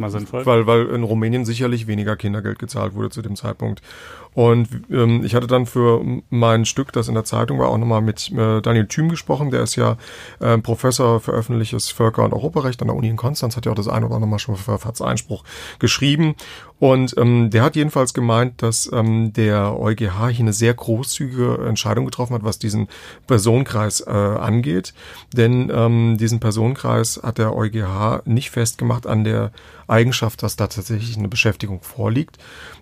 [0.44, 3.82] weil, weil in Rumänien sicherlich weniger Kindergeld gezahlt wurde zu dem Zeitpunkt.
[4.34, 8.00] Und ähm, ich hatte dann für mein Stück, das in der Zeitung war, auch nochmal
[8.00, 9.50] mit äh, Daniel Thüm gesprochen.
[9.50, 9.98] Der ist ja
[10.40, 13.76] äh, Professor für öffentliches Völker- und Europarecht an der Uni in Konstanz, hat ja auch
[13.76, 15.44] das eine oder andere Mal schon für Verfahrenseinspruch
[15.78, 16.34] geschrieben.
[16.82, 22.06] Und ähm, der hat jedenfalls gemeint, dass ähm, der EuGH hier eine sehr großzügige Entscheidung
[22.06, 22.88] getroffen hat, was diesen
[23.28, 24.92] Personenkreis äh, angeht.
[25.32, 29.52] Denn ähm, diesen Personenkreis hat der EuGH nicht festgemacht an der
[29.86, 32.38] Eigenschaft, dass da tatsächlich eine Beschäftigung vorliegt,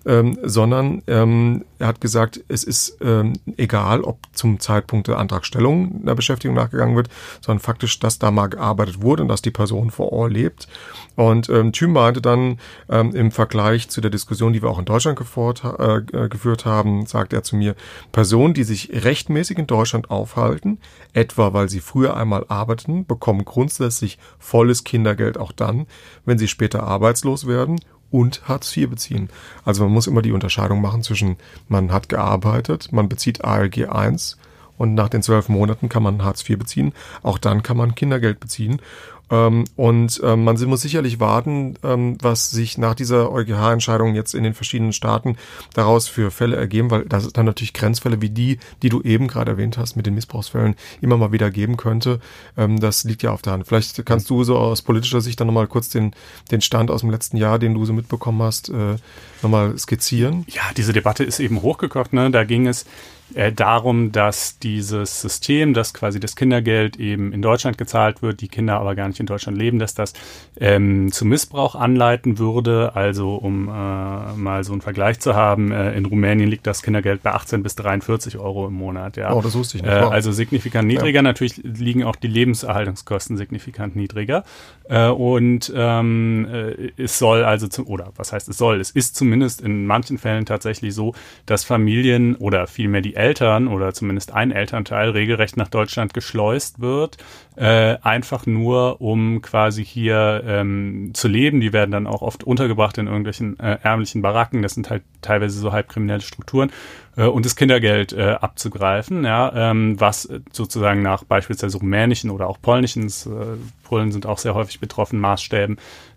[0.06, 6.00] ähm, sondern ähm, er hat gesagt, es ist ähm, egal, ob zum Zeitpunkt der Antragstellung
[6.02, 7.08] einer Beschäftigung nachgegangen wird,
[7.40, 10.68] sondern faktisch, dass da mal gearbeitet wurde und dass die Person vor Ort lebt.
[11.16, 12.58] Und ähm, Thüm meinte dann
[12.88, 16.64] ähm, im Vergleich zu der Diskussion, die wir auch in Deutschland gefort, äh, äh, geführt
[16.64, 17.74] haben, sagt er zu mir,
[18.12, 20.79] Personen, die sich rechtmäßig in Deutschland aufhalten,
[21.12, 25.87] etwa weil sie früher einmal arbeiteten, bekommen grundsätzlich volles Kindergeld auch dann,
[26.24, 29.29] wenn sie später arbeitslos werden und Hartz IV beziehen.
[29.64, 31.37] Also man muss immer die Unterscheidung machen zwischen
[31.68, 34.37] man hat gearbeitet, man bezieht ALG 1
[34.81, 36.94] und nach den zwölf Monaten kann man Hartz IV beziehen.
[37.22, 38.81] Auch dann kann man Kindergeld beziehen.
[39.30, 44.42] Ähm, und ähm, man muss sicherlich warten, ähm, was sich nach dieser EuGH-Entscheidung jetzt in
[44.42, 45.36] den verschiedenen Staaten
[45.74, 49.52] daraus für Fälle ergeben, weil das dann natürlich Grenzfälle wie die, die du eben gerade
[49.52, 52.20] erwähnt hast, mit den Missbrauchsfällen immer mal wieder geben könnte.
[52.56, 53.66] Das liegt ja auf der Hand.
[53.66, 56.12] Vielleicht kannst du so aus politischer Sicht dann nochmal kurz den,
[56.50, 58.96] den Stand aus dem letzten Jahr, den du so mitbekommen hast, äh,
[59.42, 60.44] nochmal skizzieren.
[60.48, 62.12] Ja, diese Debatte ist eben hochgekocht.
[62.12, 62.30] Ne?
[62.30, 62.86] Da ging es
[63.34, 68.48] äh, darum, dass dieses System, dass quasi das Kindergeld eben in Deutschland gezahlt wird, die
[68.48, 70.12] Kinder aber gar nicht in Deutschland leben, dass das
[70.58, 72.92] ähm, zu Missbrauch anleiten würde.
[72.94, 77.22] Also um äh, mal so einen Vergleich zu haben, äh, in Rumänien liegt das Kindergeld
[77.22, 79.16] bei 18 bis 43 Euro im Monat.
[79.16, 79.32] Ja.
[79.32, 79.92] Oh, das wusste ich nicht.
[79.92, 81.18] Äh, also signifikant niedriger.
[81.18, 81.22] Ja.
[81.22, 84.44] Natürlich liegen auch die Lebenserhaltungskosten signifikant niedriger.
[84.88, 89.16] Äh, und ähm, äh, es soll also, zu, oder was heißt es soll, es ist
[89.16, 91.14] zumindest in manchen Fällen tatsächlich so,
[91.46, 97.18] dass Familien oder vielmehr die Eltern oder zumindest ein Elternteil regelrecht nach Deutschland geschleust wird,
[97.56, 101.61] äh, einfach nur um quasi hier ähm, zu leben.
[101.61, 104.62] Die werden dann auch oft untergebracht in irgendwelchen äh, ärmlichen Baracken.
[104.62, 106.72] Das sind halt teilweise so halbkriminelle Strukturen
[107.16, 112.61] äh, und das Kindergeld äh, abzugreifen, ja, ähm, was sozusagen nach beispielsweise rumänischen oder auch
[112.61, 115.76] polnischen, äh, Polen sind auch sehr häufig betroffen, Maßstäben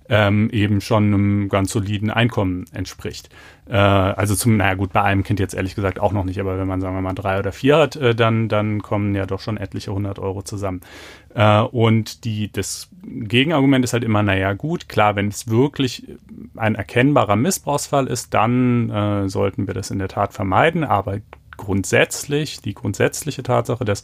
[0.09, 3.29] ähm, eben schon einem ganz soliden Einkommen entspricht.
[3.67, 6.57] Äh, also zum, naja gut, bei einem Kind jetzt ehrlich gesagt auch noch nicht, aber
[6.57, 9.39] wenn man sagen wir mal drei oder vier hat, äh, dann, dann kommen ja doch
[9.39, 10.81] schon etliche hundert Euro zusammen.
[11.33, 16.07] Äh, und die, das Gegenargument ist halt immer, naja gut, klar, wenn es wirklich
[16.55, 21.19] ein erkennbarer Missbrauchsfall ist, dann äh, sollten wir das in der Tat vermeiden, aber
[21.55, 24.03] grundsätzlich, die grundsätzliche Tatsache, dass,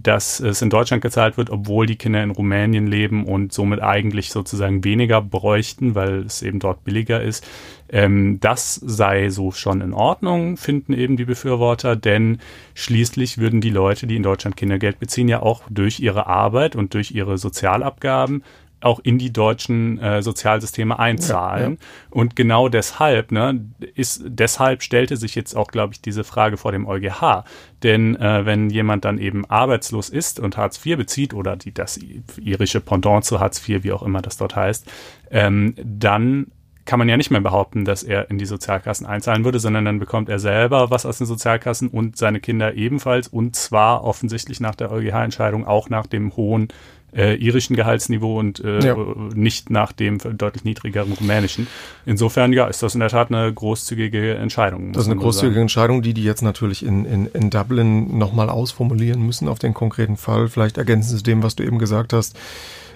[0.00, 4.30] dass es in Deutschland gezahlt wird, obwohl die Kinder in Rumänien leben und somit eigentlich
[4.30, 7.46] sozusagen weniger bräuchten, weil es eben dort billiger ist,
[7.90, 12.38] ähm, das sei so schon in Ordnung, finden eben die Befürworter, denn
[12.74, 16.94] schließlich würden die Leute, die in Deutschland Kindergeld beziehen, ja auch durch ihre Arbeit und
[16.94, 18.42] durch ihre Sozialabgaben
[18.80, 21.62] auch in die deutschen äh, Sozialsysteme einzahlen.
[21.62, 21.76] Ja, ja.
[22.10, 26.72] Und genau deshalb, ne, ist, deshalb stellte sich jetzt auch, glaube ich, diese Frage vor
[26.72, 27.44] dem EuGH.
[27.82, 31.98] Denn äh, wenn jemand dann eben arbeitslos ist und Hartz IV bezieht oder die, das
[32.40, 34.90] irische Pendant zu Hartz IV, wie auch immer das dort heißt,
[35.30, 36.46] ähm, dann
[36.88, 39.98] kann man ja nicht mehr behaupten, dass er in die Sozialkassen einzahlen würde, sondern dann
[39.98, 44.74] bekommt er selber was aus den Sozialkassen und seine Kinder ebenfalls und zwar offensichtlich nach
[44.74, 46.68] der EuGH-Entscheidung auch nach dem hohen
[47.16, 48.96] äh, irischen Gehaltsniveau und äh, ja.
[49.34, 51.66] nicht nach dem deutlich niedrigeren rumänischen.
[52.04, 54.92] Insofern, ja, ist das in der Tat eine großzügige Entscheidung.
[54.92, 55.62] Das ist eine großzügige sagen.
[55.62, 60.16] Entscheidung, die die jetzt natürlich in, in, in Dublin nochmal ausformulieren müssen auf den konkreten
[60.16, 60.48] Fall.
[60.48, 62.36] Vielleicht ergänzen Sie dem, was du eben gesagt hast.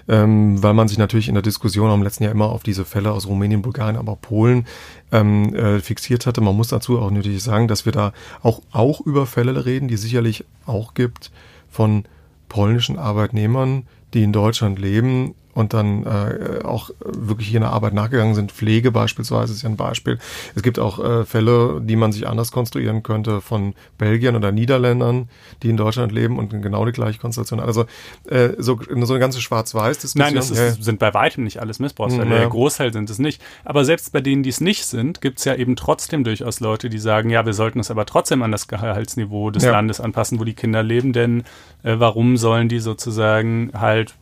[0.05, 3.13] Ähm, weil man sich natürlich in der Diskussion am letzten Jahr immer auf diese Fälle
[3.13, 4.65] aus Rumänien, Bulgarien, aber auch Polen
[5.13, 6.41] ähm, äh, fixiert hatte.
[6.41, 8.11] Man muss dazu auch natürlich sagen, dass wir da
[8.41, 11.31] auch, auch über Fälle reden, die sicherlich auch gibt
[11.69, 12.03] von
[12.49, 17.93] polnischen Arbeitnehmern, die in Deutschland leben und dann äh, auch wirklich hier in der Arbeit
[17.93, 18.51] nachgegangen sind.
[18.51, 20.19] Pflege beispielsweise ist ja ein Beispiel.
[20.55, 25.29] Es gibt auch äh, Fälle, die man sich anders konstruieren könnte von Belgiern oder Niederländern,
[25.61, 27.59] die in Deutschland leben und genau die gleiche Konstellation.
[27.59, 27.85] Also
[28.27, 30.25] äh, so, so eine ganze Schwarz-Weiß-Diskussion.
[30.25, 30.71] Nein, das ist, ja.
[30.71, 32.31] sind bei weitem nicht alles Missbrauchsfälle.
[32.31, 32.39] Ja.
[32.39, 33.41] Der Großteil sind es nicht.
[33.63, 36.89] Aber selbst bei denen, die es nicht sind, gibt es ja eben trotzdem durchaus Leute,
[36.89, 39.71] die sagen, ja, wir sollten es aber trotzdem an das Gehaltsniveau des ja.
[39.71, 41.43] Landes anpassen, wo die Kinder leben, denn
[41.83, 44.15] äh, warum sollen die sozusagen halt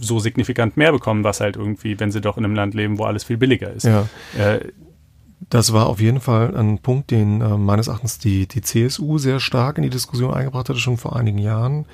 [0.00, 3.04] so signifikant mehr bekommen, was halt irgendwie, wenn sie doch in einem Land leben, wo
[3.04, 3.84] alles viel billiger ist.
[3.84, 4.08] Ja.
[4.38, 4.60] Äh,
[5.48, 9.40] das war auf jeden Fall ein Punkt, den äh, meines Erachtens die, die CSU sehr
[9.40, 11.86] stark in die Diskussion eingebracht hatte, schon vor einigen Jahren.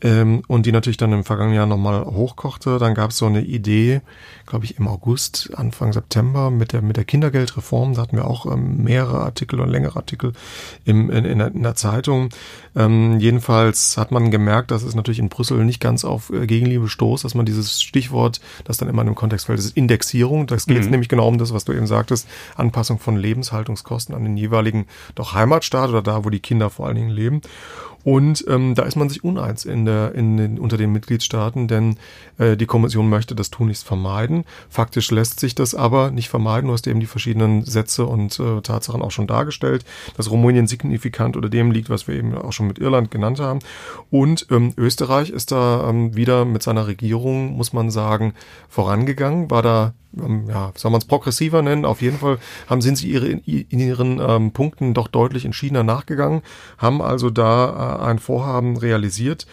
[0.00, 2.78] Ähm, und die natürlich dann im vergangenen Jahr nochmal hochkochte.
[2.78, 4.00] Dann gab es so eine Idee,
[4.46, 7.94] glaube ich, im August, Anfang September mit der, mit der Kindergeldreform.
[7.94, 10.34] Da hatten wir auch ähm, mehrere Artikel und längere Artikel
[10.84, 12.28] im, in, in, der, in der Zeitung.
[12.76, 16.88] Ähm, jedenfalls hat man gemerkt, dass es natürlich in Brüssel nicht ganz auf äh, Gegenliebe
[16.88, 20.46] stoßt, dass man dieses Stichwort, das dann immer in dem Kontext fällt, das ist Indexierung.
[20.46, 20.90] Das geht mhm.
[20.90, 24.86] nämlich genau um das, was du eben sagtest, Anpassung von Lebenshaltungskosten an den jeweiligen
[25.16, 27.42] doch Heimatstaat oder da, wo die Kinder vor allen Dingen leben.
[28.04, 31.96] Und ähm, da ist man sich uneins in der, in den, unter den Mitgliedstaaten, denn
[32.38, 34.44] äh, die Kommission möchte das tunlichst vermeiden.
[34.70, 36.68] Faktisch lässt sich das aber nicht vermeiden.
[36.68, 39.84] Du hast eben die verschiedenen Sätze und äh, Tatsachen auch schon dargestellt,
[40.16, 43.58] dass Rumänien signifikant unter dem liegt, was wir eben auch schon mit Irland genannt haben.
[44.10, 48.34] Und ähm, Österreich ist da ähm, wieder mit seiner Regierung, muss man sagen,
[48.68, 49.92] vorangegangen, war da
[50.48, 51.84] ja, soll man es progressiver nennen?
[51.84, 56.42] Auf jeden Fall haben, sind sie ihre, in ihren ähm, Punkten doch deutlich entschiedener nachgegangen,
[56.78, 59.46] haben also da äh, ein Vorhaben realisiert,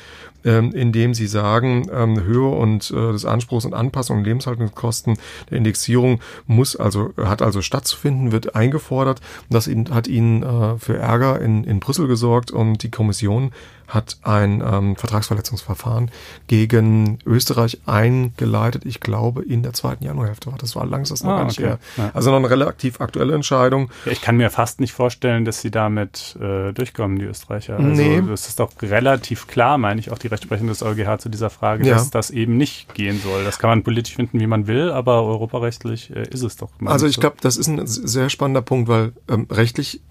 [0.45, 5.17] ähm, indem sie sagen, ähm, Höhe und äh, des Anspruchs und Anpassung Lebenshaltungskosten
[5.49, 9.21] der Indexierung muss also, hat also stattzufinden, wird eingefordert.
[9.49, 13.51] Das hat ihnen äh, für Ärger in, in Brüssel gesorgt und die Kommission
[13.87, 16.09] hat ein ähm, Vertragsverletzungsverfahren
[16.47, 18.83] gegen Österreich eingeleitet.
[18.85, 21.67] Ich glaube, in der zweiten Januarhälfte war das war langsam noch ah, gar nicht okay.
[21.67, 21.79] her.
[21.97, 22.11] Ja.
[22.13, 23.91] Also noch eine relativ aktuelle Entscheidung.
[24.05, 27.77] Ja, ich kann mir fast nicht vorstellen, dass sie damit äh, durchkommen, die Österreicher.
[27.77, 28.21] Also nee.
[28.27, 31.85] das ist doch relativ klar, meine ich, auch die Rechtsprechung des EuGH zu dieser Frage,
[31.85, 31.95] ja.
[31.95, 33.43] dass das eben nicht gehen soll.
[33.43, 36.69] Das kann man politisch finden, wie man will, aber europarechtlich äh, ist es doch.
[36.85, 37.21] Also ich so.
[37.21, 40.01] glaube, das ist ein sehr spannender Punkt, weil ähm, rechtlich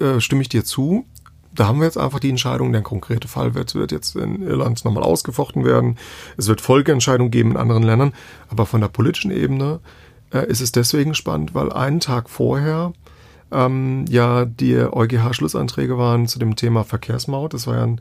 [0.00, 1.04] äh, stimme ich dir zu
[1.58, 4.84] da haben wir jetzt einfach die Entscheidung, der konkrete Fall wird, wird jetzt in Irland
[4.84, 5.98] nochmal ausgefochten werden.
[6.36, 8.12] Es wird Folgeentscheidungen geben in anderen Ländern.
[8.48, 9.80] Aber von der politischen Ebene
[10.32, 12.92] äh, ist es deswegen spannend, weil einen Tag vorher
[13.50, 17.54] ähm, ja die EuGH-Schlussanträge waren zu dem Thema Verkehrsmaut.
[17.54, 17.96] Das war ja,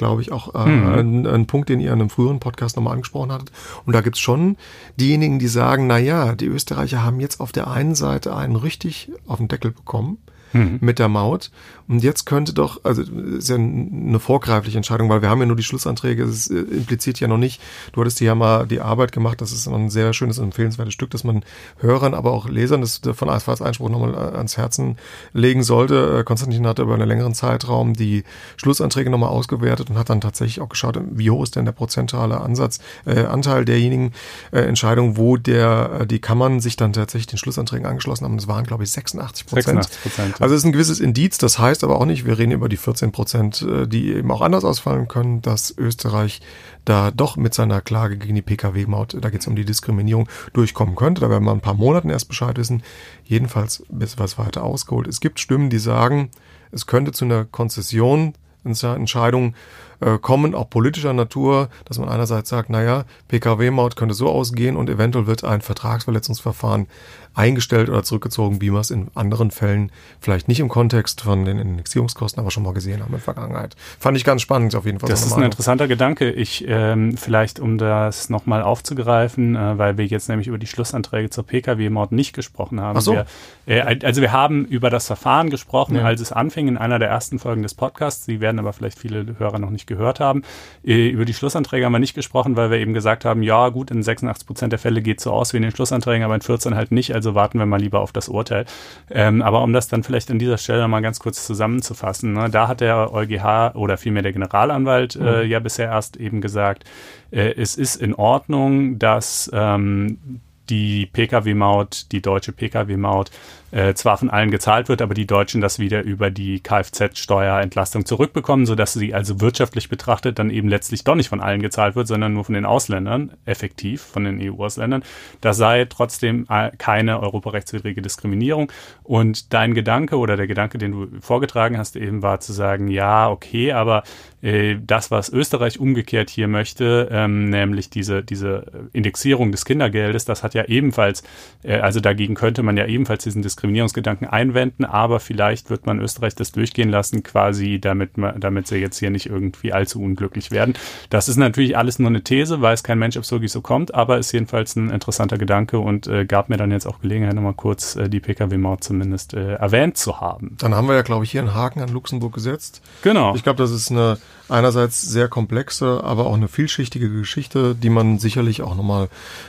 [0.00, 0.86] glaube ich, auch äh, hm.
[0.86, 3.52] ein, ein, Punkt, den ihr in einem früheren Podcast nochmal angesprochen hattet.
[3.84, 4.56] Und da gibt's schon
[4.98, 9.12] diejenigen, die sagen, na ja, die Österreicher haben jetzt auf der einen Seite einen richtig
[9.26, 10.16] auf den Deckel bekommen
[10.54, 10.78] mhm.
[10.80, 11.50] mit der Maut.
[11.90, 15.56] Und jetzt könnte doch, also ist ja eine vorgreifliche Entscheidung, weil wir haben ja nur
[15.56, 17.60] die Schlussanträge, es äh, impliziert ja noch nicht,
[17.92, 21.10] du hattest dir ja mal die Arbeit gemacht, das ist ein sehr schönes, empfehlenswertes Stück,
[21.10, 21.44] das man
[21.80, 24.98] Hörern, aber auch Lesern das von als Einspruch nochmal äh, ans Herzen
[25.32, 26.20] legen sollte.
[26.20, 28.22] Äh, Konstantin hatte über einen längeren Zeitraum die
[28.56, 32.40] Schlussanträge nochmal ausgewertet und hat dann tatsächlich auch geschaut, wie hoch ist denn der prozentuale
[32.40, 34.12] Ansatz, äh, Anteil derjenigen
[34.52, 38.36] äh, Entscheidungen, wo der, die Kammern sich dann tatsächlich den Schlussanträgen angeschlossen haben.
[38.36, 39.82] Das waren, glaube ich, 86 Prozent.
[39.82, 40.40] 86 Prozent.
[40.40, 42.68] Also es ist ein gewisses Indiz, das heißt, heißt aber auch nicht, wir reden über
[42.68, 46.42] die 14 Prozent, äh, die eben auch anders ausfallen können, dass Österreich
[46.84, 50.94] da doch mit seiner Klage gegen die Pkw-Maut, da geht es um die Diskriminierung, durchkommen
[50.94, 51.22] könnte.
[51.22, 52.82] Da werden wir ein paar Monaten erst Bescheid wissen.
[53.24, 55.08] Jedenfalls bis was weiter ausgeholt.
[55.08, 56.30] Es gibt Stimmen, die sagen,
[56.70, 59.54] es könnte zu einer Konzession, Entscheidung
[60.00, 64.88] äh, kommen, auch politischer Natur, dass man einerseits sagt, naja, Pkw-Maut könnte so ausgehen und
[64.88, 66.86] eventuell wird ein Vertragsverletzungsverfahren
[67.34, 71.58] eingestellt oder zurückgezogen, wie wir es in anderen Fällen vielleicht nicht im Kontext von den
[71.58, 73.76] Indexierungskosten, aber schon mal gesehen haben in der Vergangenheit.
[73.98, 75.08] Fand ich ganz spannend auf jeden Fall.
[75.08, 76.30] Das ist ein interessanter Gedanke.
[76.30, 81.30] Ich ähm, vielleicht, um das nochmal aufzugreifen, äh, weil wir jetzt nämlich über die Schlussanträge
[81.30, 82.98] zur Pkw-Maut nicht gesprochen haben.
[82.98, 83.12] Ach so.
[83.12, 83.26] Wir,
[83.66, 86.02] äh, also wir haben über das Verfahren gesprochen, ja.
[86.02, 88.24] als es anfing in einer der ersten Folgen des Podcasts.
[88.24, 90.42] Sie werden aber vielleicht viele Hörer noch nicht gehört haben.
[90.82, 93.90] Äh, über die Schlussanträge haben wir nicht gesprochen, weil wir eben gesagt haben, ja gut,
[93.90, 96.40] in 86 Prozent der Fälle geht es so aus wie in den Schlussanträgen, aber in
[96.40, 98.64] 14 halt nicht, also warten wir mal lieber auf das Urteil.
[99.10, 102.68] Ähm, aber um das dann vielleicht an dieser Stelle mal ganz kurz zusammenzufassen, ne, da
[102.68, 105.50] hat der EuGH oder vielmehr der Generalanwalt äh, mhm.
[105.50, 106.84] ja bisher erst eben gesagt,
[107.30, 110.40] äh, es ist in Ordnung, dass ähm,
[110.70, 113.30] die Pkw-Maut, die deutsche Pkw-Maut,
[113.72, 118.66] äh, zwar von allen gezahlt wird, aber die Deutschen das wieder über die Kfz-Steuerentlastung zurückbekommen,
[118.66, 122.32] sodass sie also wirtschaftlich betrachtet dann eben letztlich doch nicht von allen gezahlt wird, sondern
[122.32, 125.02] nur von den Ausländern, effektiv von den EU-Ausländern.
[125.40, 128.72] Das sei trotzdem äh, keine europarechtswidrige Diskriminierung.
[129.04, 133.30] Und dein Gedanke oder der Gedanke, den du vorgetragen hast, eben war zu sagen, ja,
[133.30, 134.02] okay, aber
[134.42, 140.42] äh, das, was Österreich umgekehrt hier möchte, ähm, nämlich diese, diese Indexierung des Kindergeldes, das
[140.42, 141.22] hat ja ebenfalls,
[141.62, 146.00] äh, also dagegen könnte man ja ebenfalls diesen Diskriminierungsgedanken Diskriminierungsgedanken einwenden, aber vielleicht wird man
[146.00, 150.74] Österreich das durchgehen lassen, quasi, damit, damit sie jetzt hier nicht irgendwie allzu unglücklich werden.
[151.08, 153.94] Das ist natürlich alles nur eine These, weiß kein Mensch, ob es wirklich so kommt,
[153.94, 157.54] aber ist jedenfalls ein interessanter Gedanke und äh, gab mir dann jetzt auch Gelegenheit, nochmal
[157.54, 160.56] kurz äh, die Pkw-Maut zumindest äh, erwähnt zu haben.
[160.58, 162.82] Dann haben wir ja, glaube ich, hier einen Haken an Luxemburg gesetzt.
[163.02, 163.34] Genau.
[163.34, 164.18] Ich glaube, das ist eine
[164.50, 169.08] einerseits sehr komplexe, aber auch eine vielschichtige Geschichte, die man sicherlich auch nochmal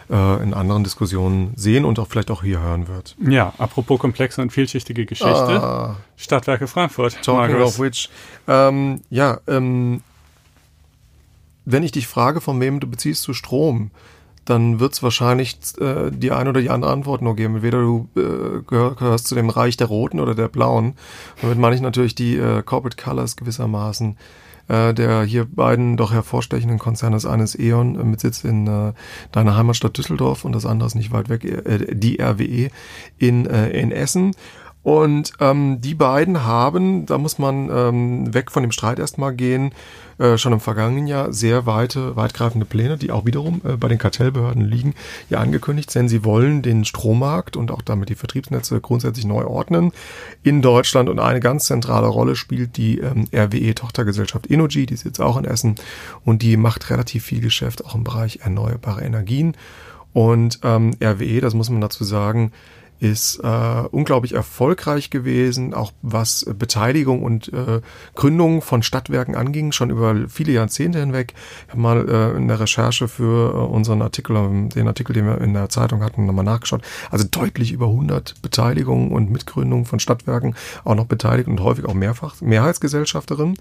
[0.10, 3.16] äh, in anderen Diskussionen sehen und auch vielleicht auch hier hören wird.
[3.28, 5.32] Ja, apropos komplexe und vielschichtige Geschichte.
[5.32, 7.22] Ah, Stadtwerke Frankfurt.
[7.24, 7.76] Talking Marcus.
[7.76, 8.10] of which.
[8.48, 10.02] Ähm, ja, ähm,
[11.66, 13.92] wenn ich dich frage, von wem du beziehst du Strom,
[14.46, 17.56] dann wird es wahrscheinlich äh, die eine oder die andere Antwort nur geben.
[17.56, 20.96] Entweder du äh, gehörst zu dem Reich der Roten oder der Blauen.
[21.42, 24.18] Damit meine ich natürlich die äh, Corporate Colors gewissermaßen
[24.68, 28.94] äh, der hier beiden doch hervorstechenden Konzerne ist eines E.ON äh, mit Sitz in äh,
[29.32, 32.70] deiner Heimatstadt Düsseldorf und das andere ist nicht weit weg, äh, die RWE
[33.18, 34.32] in, äh, in Essen.
[34.84, 39.74] Und ähm, die beiden haben, da muss man ähm, weg von dem Streit erstmal gehen,
[40.18, 44.00] äh, schon im vergangenen Jahr sehr weite, weitgreifende Pläne, die auch wiederum äh, bei den
[44.00, 44.96] Kartellbehörden liegen,
[45.30, 49.92] ja angekündigt, denn sie wollen den Strommarkt und auch damit die Vertriebsnetze grundsätzlich neu ordnen
[50.42, 55.22] in Deutschland und eine ganz zentrale Rolle spielt die ähm, RWE-Tochtergesellschaft Energy, die ist jetzt
[55.22, 55.76] auch in Essen
[56.26, 59.56] und die macht relativ viel Geschäft auch im Bereich erneuerbare Energien.
[60.14, 62.52] Und ähm, RWE, das muss man dazu sagen,
[63.02, 67.82] ist äh, unglaublich erfolgreich gewesen, auch was Beteiligung und äh,
[68.14, 71.34] Gründung von Stadtwerken anging, schon über viele Jahrzehnte hinweg.
[71.66, 75.26] Ich habe mal äh, in der Recherche für äh, unseren Artikel, ähm, den Artikel, den
[75.26, 76.84] wir in der Zeitung hatten, nochmal nachgeschaut.
[77.10, 81.96] Also deutlich über 100 Beteiligungen und Mitgründungen von Stadtwerken, auch noch beteiligt und häufig auch
[81.96, 83.56] mehrfach Mehrheitsgesellschafterin.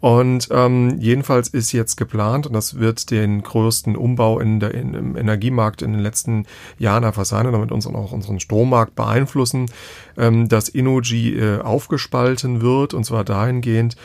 [0.00, 4.92] Und ähm, jedenfalls ist jetzt geplant, und das wird den größten Umbau in der, in,
[4.94, 6.46] im Energiemarkt in den letzten
[6.78, 9.70] Jahren einfach sein und damit unseren, auch unseren Strommarkt beeinflussen,
[10.16, 13.96] ähm, dass Innogy äh, aufgespalten wird, und zwar dahingehend,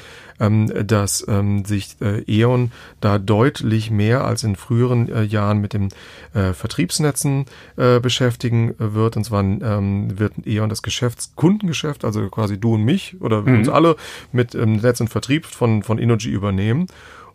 [0.41, 5.73] ähm, dass ähm, sich äh, E.ON da deutlich mehr als in früheren äh, Jahren mit
[5.73, 5.89] den
[6.33, 7.45] äh, Vertriebsnetzen
[7.77, 9.17] äh, beschäftigen wird.
[9.17, 13.59] Und zwar ähm, wird E.ON das Geschäftskundengeschäft, also quasi du und mich oder mhm.
[13.59, 13.95] uns alle
[14.31, 16.87] mit ähm, Netz und Vertrieb von, von Energy übernehmen.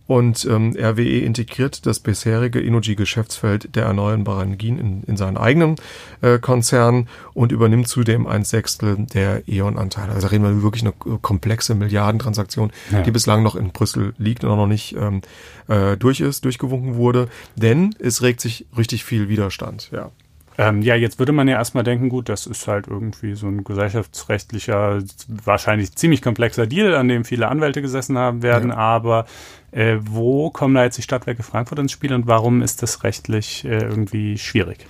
[0.07, 5.77] Und ähm, RWE integriert das bisherige Energy-Geschäftsfeld der erneuerbaren Energien in, in seinen eigenen
[6.23, 10.13] äh, Konzern und übernimmt zudem ein Sechstel der E.ON-Anteile.
[10.13, 13.03] Also reden wir wirklich eine komplexe Milliardentransaktion, ja.
[13.03, 15.23] die bislang noch in Brüssel liegt und auch noch nicht ähm,
[15.69, 17.29] äh, durch ist, durchgewunken wurde.
[17.57, 19.91] Denn es regt sich richtig viel Widerstand.
[19.93, 20.11] Ja.
[20.59, 23.63] Ähm, ja, jetzt würde man ja erstmal denken, gut, das ist halt irgendwie so ein
[23.63, 28.77] gesellschaftsrechtlicher, wahrscheinlich ziemlich komplexer Deal, an dem viele Anwälte gesessen haben werden, ja.
[28.77, 29.27] aber
[29.73, 33.64] äh, wo kommen da jetzt die Stadtwerke Frankfurt ins Spiel und warum ist das rechtlich
[33.64, 34.87] äh, irgendwie schwierig?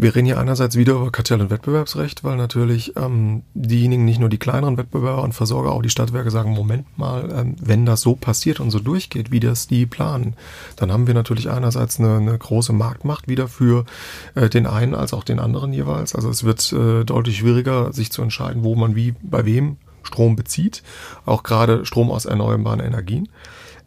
[0.00, 4.28] Wir reden hier einerseits wieder über Kartell- und Wettbewerbsrecht, weil natürlich ähm, diejenigen, nicht nur
[4.28, 8.14] die kleineren Wettbewerber und Versorger, auch die Stadtwerke sagen, Moment mal, ähm, wenn das so
[8.14, 10.36] passiert und so durchgeht, wie das die planen,
[10.76, 13.86] dann haben wir natürlich einerseits eine, eine große Marktmacht wieder für
[14.36, 16.14] äh, den einen als auch den anderen jeweils.
[16.14, 20.36] Also es wird äh, deutlich schwieriger, sich zu entscheiden, wo man wie bei wem Strom
[20.36, 20.82] bezieht,
[21.24, 23.28] auch gerade Strom aus erneuerbaren Energien.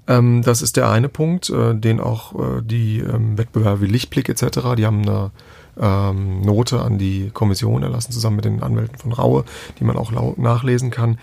[0.08, 4.30] Ähm, das ist der eine Punkt, äh, den auch äh, die ähm, Wettbewerber wie Lichtblick
[4.30, 5.32] etc., die haben eine
[5.80, 9.46] ähm, Note an die Kommission erlassen, zusammen mit den Anwälten von Raue,
[9.80, 11.18] die man auch nachlesen kann.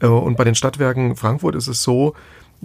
[0.00, 2.14] Äh, und bei den Stadtwerken Frankfurt ist es so,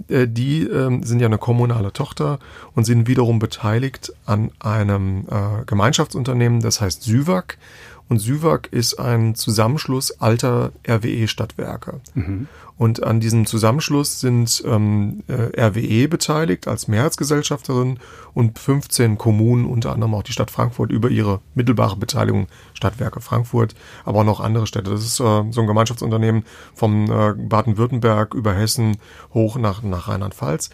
[0.08, 2.38] äh, die äh, sind ja eine kommunale Tochter
[2.74, 7.58] und sind wiederum beteiligt an einem äh, Gemeinschaftsunternehmen, das heißt Süwag.
[8.08, 12.00] Und Süwag ist ein Zusammenschluss alter RWE-Stadtwerke.
[12.14, 12.48] Mhm.
[12.76, 18.00] Und an diesem Zusammenschluss sind ähm, äh, RWE beteiligt als Mehrheitsgesellschafterin
[18.34, 23.76] und 15 Kommunen, unter anderem auch die Stadt Frankfurt, über ihre mittelbare Beteiligung Stadtwerke Frankfurt,
[24.04, 24.90] aber auch noch andere Städte.
[24.90, 26.44] Das ist äh, so ein Gemeinschaftsunternehmen
[26.74, 28.96] vom äh, Baden-Württemberg über Hessen
[29.32, 30.70] hoch nach, nach Rheinland-Pfalz.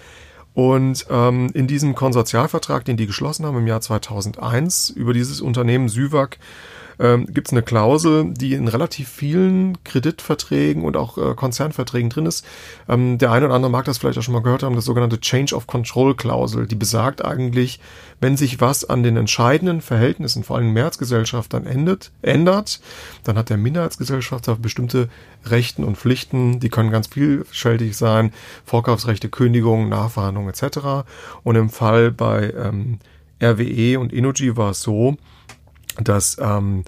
[0.54, 5.88] Und ähm, in diesem Konsortialvertrag, den die geschlossen haben im Jahr 2001 über dieses Unternehmen
[5.88, 6.38] Süwag,
[6.98, 12.26] ähm, gibt es eine Klausel, die in relativ vielen Kreditverträgen und auch äh, Konzernverträgen drin
[12.26, 12.44] ist.
[12.88, 15.20] Ähm, der eine oder andere mag das vielleicht auch schon mal gehört haben, das sogenannte
[15.20, 17.80] Change of Control Klausel, die besagt eigentlich,
[18.20, 22.80] wenn sich was an den entscheidenden Verhältnissen, vor allem Mehrheitsgesellschaftern, endet, ändert,
[23.24, 25.08] dann hat der Minderheitsgesellschafter bestimmte
[25.46, 28.32] Rechten und Pflichten, die können ganz vielfältig sein,
[28.64, 31.08] Vorkaufsrechte, Kündigungen, Nachverhandlungen etc.
[31.42, 32.98] Und im Fall bei ähm,
[33.42, 35.16] RWE und Energy war es so,
[36.00, 36.84] dass ähm,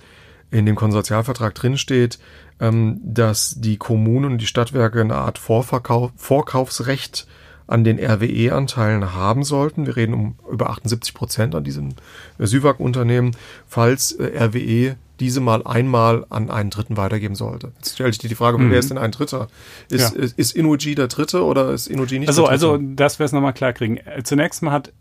[0.51, 2.19] in dem Konsortialvertrag drinsteht,
[2.61, 7.27] ähm, dass die Kommunen und die Stadtwerke eine Art Vorverkauf, Vorkaufsrecht
[7.67, 9.87] an den RWE-Anteilen haben sollten.
[9.87, 11.91] Wir reden um über 78 Prozent an diesem
[12.39, 13.35] äh, Süwag-Unternehmen,
[13.67, 17.73] falls äh, RWE diese mal einmal an einen Dritten weitergeben sollte.
[17.77, 18.71] Jetzt stelle ich dir die Frage, mhm.
[18.71, 19.49] wer ist denn ein Dritter?
[19.89, 20.21] Ist, ja.
[20.21, 22.67] ist, ist Inuji der Dritte oder ist Inuji nicht also, der Dritte?
[22.73, 23.99] Also, dass wir es nochmal klar kriegen.
[23.99, 24.93] Äh, zunächst mal hat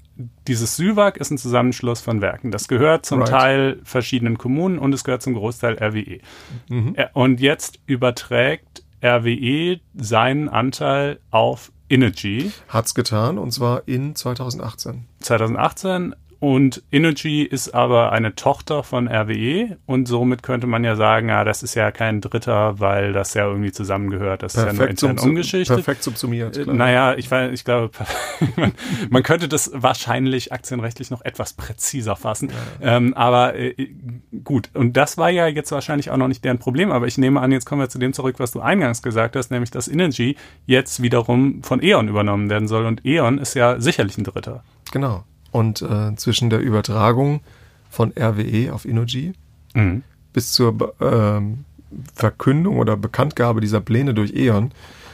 [0.47, 2.51] dieses Süwag ist ein Zusammenschluss von Werken.
[2.51, 3.29] Das gehört zum right.
[3.29, 6.19] Teil verschiedenen Kommunen und es gehört zum Großteil RWE.
[6.69, 6.95] Mhm.
[6.95, 12.51] Äh, und jetzt überträgt RWE seinen Anteil auf Energy.
[12.69, 15.05] Hat's getan und zwar in 2018.
[15.19, 21.29] 2018 und Energy ist aber eine Tochter von RWE und somit könnte man ja sagen,
[21.29, 24.41] ja, das ist ja kein Dritter, weil das ja irgendwie zusammengehört.
[24.41, 25.75] Das perfekt ist ja nur intern umgeschichtet.
[25.75, 26.59] Perfekt subsumiert.
[26.59, 26.75] Klar.
[26.75, 27.91] Naja, ich, ich glaube,
[28.55, 28.71] man,
[29.11, 32.49] man, könnte das wahrscheinlich aktienrechtlich noch etwas präziser fassen.
[32.81, 32.97] Ja.
[32.97, 33.75] Ähm, aber äh,
[34.43, 37.39] gut, und das war ja jetzt wahrscheinlich auch noch nicht deren Problem, aber ich nehme
[37.39, 40.37] an, jetzt kommen wir zu dem zurück, was du eingangs gesagt hast, nämlich dass Energy
[40.65, 44.63] jetzt wiederum von E.ON übernommen werden soll und E.ON ist ja sicherlich ein Dritter.
[44.91, 47.41] Genau und äh, zwischen der Übertragung
[47.89, 49.33] von RWE auf Innogy
[49.73, 50.03] mhm.
[50.33, 51.41] bis zur äh,
[52.15, 54.71] Verkündung oder Bekanntgabe dieser Pläne durch E.ON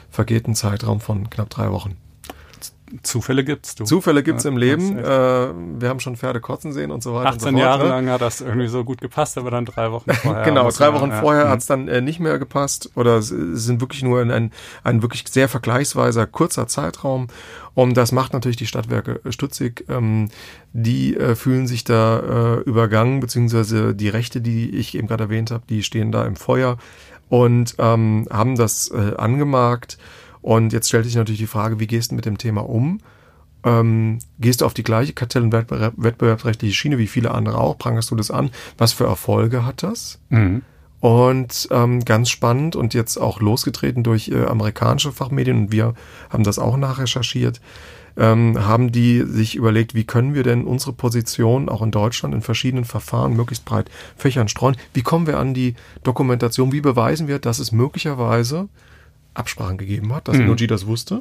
[0.10, 1.98] vergeht ein Zeitraum von knapp drei Wochen.
[3.04, 3.84] Zufälle gibt's du.
[3.84, 4.98] Zufälle gibt's ja, im Leben.
[4.98, 7.30] Äh, wir haben schon Pferde kotzen sehen und so weiter.
[7.30, 7.90] 18 so Jahre ne?
[7.90, 10.44] lang hat das irgendwie so gut gepasst, aber dann drei Wochen vorher.
[10.44, 11.50] genau, drei Wochen ja, vorher ja.
[11.50, 14.52] hat's dann äh, nicht mehr gepasst oder sind wirklich nur in ein,
[14.84, 17.28] ein wirklich sehr vergleichsweiser kurzer Zeitraum.
[17.74, 19.86] Und das macht natürlich die Stadtwerke Stutzig.
[19.90, 20.30] Ähm,
[20.74, 25.52] die äh, fühlen sich da äh, übergangen, beziehungsweise die Rechte, die ich eben gerade erwähnt
[25.52, 26.78] habe, die stehen da im Feuer
[27.30, 29.98] und ähm, haben das äh, angemarkt
[30.48, 33.02] und jetzt stellt sich natürlich die Frage, wie gehst du mit dem Thema um?
[33.66, 37.78] Ähm, gehst du auf die gleiche Kartell- und wettbewerbsrechtliche Schiene wie viele andere auch?
[37.78, 38.52] Prangerst du das an?
[38.78, 40.20] Was für Erfolge hat das?
[40.30, 40.62] Mhm.
[41.02, 45.96] Und ähm, ganz spannend und jetzt auch losgetreten durch äh, amerikanische Fachmedien und wir
[46.30, 47.60] haben das auch nachrecherchiert,
[48.16, 52.42] ähm, haben die sich überlegt, wie können wir denn unsere Position auch in Deutschland in
[52.42, 54.78] verschiedenen Verfahren möglichst breit fächern streuen?
[54.94, 56.72] Wie kommen wir an die Dokumentation?
[56.72, 58.70] Wie beweisen wir, dass es möglicherweise
[59.38, 60.48] Absprachen gegeben hat, dass mhm.
[60.48, 61.20] Noji das wusste.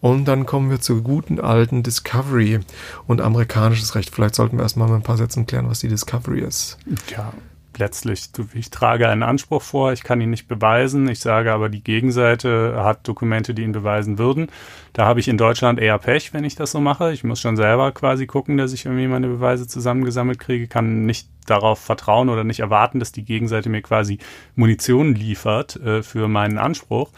[0.00, 2.60] Und dann kommen wir zur guten alten Discovery
[3.06, 4.14] und amerikanisches Recht.
[4.14, 6.76] Vielleicht sollten wir erstmal mit ein paar Sätzen klären, was die Discovery ist.
[7.08, 7.32] Ja,
[7.78, 11.82] letztlich, ich trage einen Anspruch vor, ich kann ihn nicht beweisen, ich sage aber, die
[11.82, 14.48] Gegenseite hat Dokumente, die ihn beweisen würden.
[14.92, 17.12] Da habe ich in Deutschland eher Pech, wenn ich das so mache.
[17.12, 21.28] Ich muss schon selber quasi gucken, dass ich irgendwie meine Beweise zusammengesammelt kriege, kann nicht
[21.46, 24.18] darauf vertrauen oder nicht erwarten, dass die Gegenseite mir quasi
[24.54, 27.10] Munition liefert äh, für meinen Anspruch.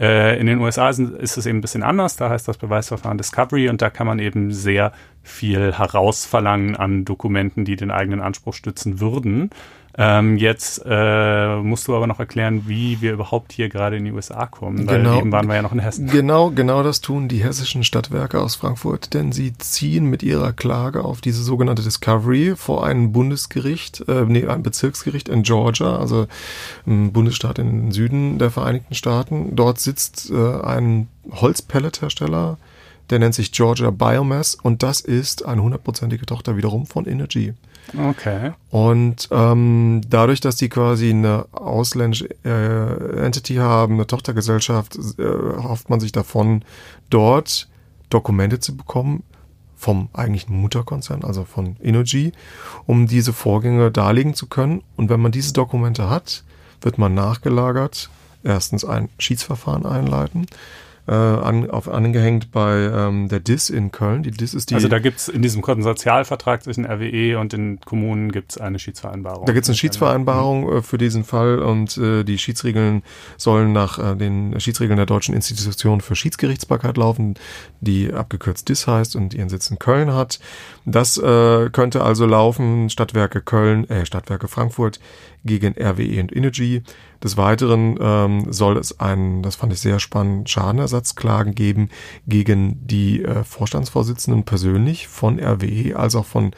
[0.00, 2.16] Äh, in den USA ist, ist es eben ein bisschen anders.
[2.16, 4.92] Da heißt das Beweisverfahren Discovery und da kann man eben sehr
[5.22, 9.50] viel herausverlangen an Dokumenten, die den eigenen Anspruch stützen würden.
[9.98, 14.12] Ähm, jetzt äh, musst du aber noch erklären, wie wir überhaupt hier gerade in die
[14.12, 16.06] USA kommen, weil genau, eben waren wir ja noch in Hessen.
[16.06, 21.04] Genau, genau das tun die hessischen Stadtwerke aus Frankfurt, denn sie ziehen mit ihrer Klage
[21.04, 26.26] auf diese sogenannte Discovery vor ein Bundesgericht, äh, nee, ein Bezirksgericht in Georgia, also
[26.86, 29.56] ein Bundesstaat im Süden der Vereinigten Staaten.
[29.56, 32.58] Dort sitzt äh, ein Holzpellethersteller,
[33.10, 37.54] der nennt sich Georgia Biomass und das ist eine hundertprozentige Tochter wiederum von Energy.
[37.96, 38.52] Okay.
[38.70, 45.24] Und ähm, dadurch, dass die quasi eine ausländische äh, Entity haben, eine Tochtergesellschaft, äh,
[45.62, 46.64] hofft man sich davon,
[47.08, 47.68] dort
[48.08, 49.22] Dokumente zu bekommen
[49.76, 52.32] vom eigentlichen Mutterkonzern, also von Energy,
[52.86, 54.82] um diese Vorgänge darlegen zu können.
[54.96, 56.44] Und wenn man diese Dokumente hat,
[56.82, 58.10] wird man nachgelagert
[58.42, 60.46] erstens ein Schiedsverfahren einleiten
[61.10, 64.22] äh, an, auf, angehängt bei ähm, der DIS in Köln.
[64.22, 64.76] Die DIS ist die.
[64.76, 69.44] Also da gibt's in diesem Konsortialvertrag zwischen RWE und den Kommunen gibt's eine Schiedsvereinbarung.
[69.44, 73.02] Da gibt's eine Schiedsvereinbarung äh, für diesen Fall und äh, die Schiedsregeln
[73.36, 77.34] sollen nach äh, den Schiedsregeln der Deutschen Institution für Schiedsgerichtsbarkeit laufen,
[77.80, 80.38] die abgekürzt DIS heißt und ihren Sitz in Köln hat.
[80.84, 85.00] Das äh, könnte also laufen, Stadtwerke Köln, äh, Stadtwerke Frankfurt
[85.44, 86.82] gegen RWE und Energy.
[87.22, 91.88] Des Weiteren ähm, soll es einen, das fand ich sehr spannend, Schadenersatzklagen geben
[92.26, 96.52] gegen die äh, Vorstandsvorsitzenden persönlich von RWE als auch von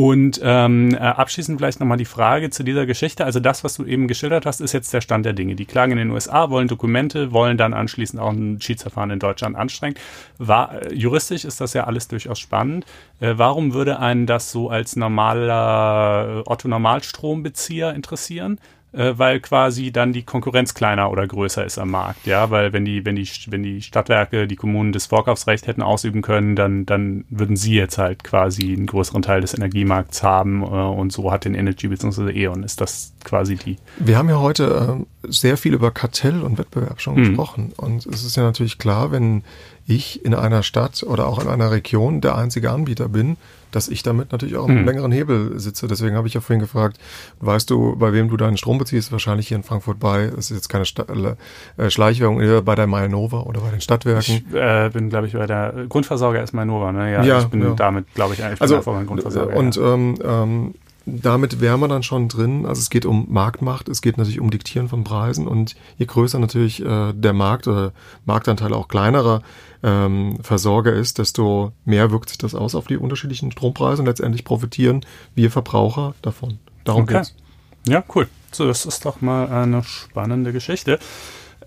[0.00, 3.26] Und ähm, äh, abschließend vielleicht nochmal die Frage zu dieser Geschichte.
[3.26, 5.56] Also das, was du eben geschildert hast, ist jetzt der Stand der Dinge.
[5.56, 9.56] Die klagen in den USA, wollen Dokumente, wollen dann anschließend auch ein Schiedsverfahren in Deutschland
[9.56, 9.96] anstrengen.
[10.38, 12.86] War, äh, juristisch ist das ja alles durchaus spannend.
[13.20, 18.58] Äh, warum würde einen das so als normaler äh, Otto-Normalstrombezieher interessieren?
[18.92, 22.84] Äh, weil quasi dann die Konkurrenz kleiner oder größer ist am Markt, ja, weil wenn
[22.84, 27.24] die, wenn die, wenn die Stadtwerke, die Kommunen das Vorkaufsrecht hätten ausüben können, dann, dann
[27.30, 31.44] würden sie jetzt halt quasi einen größeren Teil des Energiemarkts haben äh, und so hat
[31.44, 32.30] den Energy bzw.
[32.32, 33.76] E.ON ist das quasi die.
[33.98, 37.24] Wir haben ja heute äh, sehr viel über Kartell und Wettbewerb schon mhm.
[37.24, 39.44] gesprochen und es ist ja natürlich klar, wenn
[39.86, 43.36] ich in einer Stadt oder auch in einer Region der einzige Anbieter bin,
[43.70, 44.86] dass ich damit natürlich auch einen hm.
[44.86, 45.86] längeren Hebel sitze.
[45.86, 46.98] Deswegen habe ich ja vorhin gefragt,
[47.40, 49.12] weißt du, bei wem du deinen Strom beziehst?
[49.12, 51.04] Wahrscheinlich hier in Frankfurt bei, das ist jetzt keine Sta
[51.76, 54.44] äh, Schleichwerbung, bei der Mainova oder bei den Stadtwerken.
[54.48, 57.12] Ich äh, bin, glaube ich, bei der Grundversorger ist Mainova, ne?
[57.12, 57.74] Ja, ja ich bin ja.
[57.74, 59.56] damit, glaube ich, eigentlich also, einfach mein Grundversorger.
[59.56, 59.94] Und ja.
[59.94, 60.74] ähm, ähm,
[61.06, 62.66] damit wären wir dann schon drin.
[62.66, 66.38] Also es geht um Marktmacht, es geht natürlich um Diktieren von Preisen und je größer
[66.38, 67.92] natürlich äh, der Markt oder
[68.24, 69.42] Marktanteil auch kleinerer
[69.82, 74.44] ähm, Versorger ist, desto mehr wirkt sich das aus auf die unterschiedlichen Strompreise und letztendlich
[74.44, 76.58] profitieren wir Verbraucher davon.
[76.84, 77.14] Darum okay.
[77.14, 77.34] geht's.
[77.86, 78.28] Ja, cool.
[78.52, 80.98] So, das ist doch mal eine spannende Geschichte.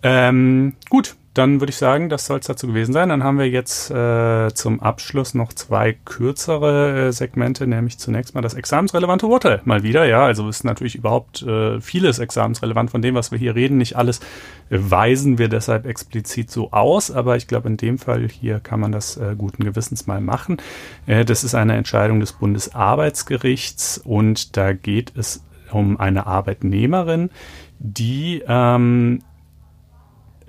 [0.03, 3.09] Ähm, gut, dann würde ich sagen, das soll es dazu gewesen sein.
[3.09, 8.41] Dann haben wir jetzt äh, zum Abschluss noch zwei kürzere äh, Segmente, nämlich zunächst mal
[8.41, 9.61] das examensrelevante Urteil.
[9.65, 13.55] Mal wieder, ja, also ist natürlich überhaupt äh, vieles examensrelevant von dem, was wir hier
[13.55, 13.79] reden.
[13.79, 14.19] Nicht alles
[14.69, 18.79] äh, weisen wir deshalb explizit so aus, aber ich glaube, in dem Fall hier kann
[18.79, 20.57] man das äh, guten Gewissens mal machen.
[21.07, 27.31] Äh, das ist eine Entscheidung des Bundesarbeitsgerichts und da geht es um eine Arbeitnehmerin,
[27.79, 29.23] die ähm,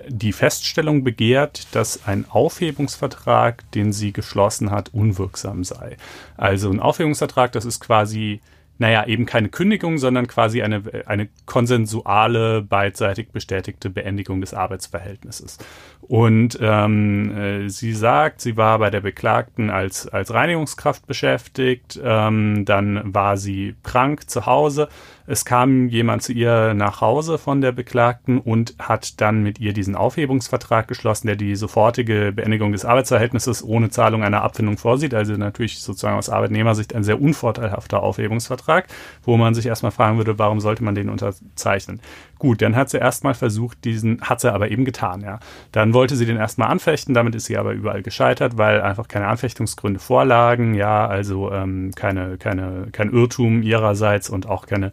[0.07, 5.97] die Feststellung begehrt, dass ein Aufhebungsvertrag, den sie geschlossen hat, unwirksam sei.
[6.37, 8.41] Also ein Aufhebungsvertrag, das ist quasi
[8.77, 15.59] naja, eben keine Kündigung, sondern quasi eine, eine konsensuale, beidseitig bestätigte Beendigung des Arbeitsverhältnisses.
[16.01, 22.65] Und ähm, äh, sie sagt, sie war bei der Beklagten als, als Reinigungskraft beschäftigt, ähm,
[22.65, 24.89] dann war sie krank zu Hause.
[25.27, 29.73] Es kam jemand zu ihr nach Hause von der Beklagten und hat dann mit ihr
[29.73, 35.15] diesen Aufhebungsvertrag geschlossen, der die sofortige Beendigung des Arbeitsverhältnisses ohne Zahlung einer Abfindung vorsieht.
[35.15, 38.87] Also natürlich sozusagen aus Arbeitnehmersicht ein sehr unvorteilhafter Aufhebungsvertrag,
[39.23, 42.01] wo man sich erstmal fragen würde, warum sollte man den unterzeichnen?
[42.37, 45.39] Gut, dann hat sie erstmal versucht, diesen, hat sie aber eben getan, ja.
[45.71, 49.27] Dann wollte sie den erstmal anfechten, damit ist sie aber überall gescheitert, weil einfach keine
[49.27, 54.91] Anfechtungsgründe vorlagen, ja, also ähm, keine, keine, kein Irrtum ihrerseits und auch keine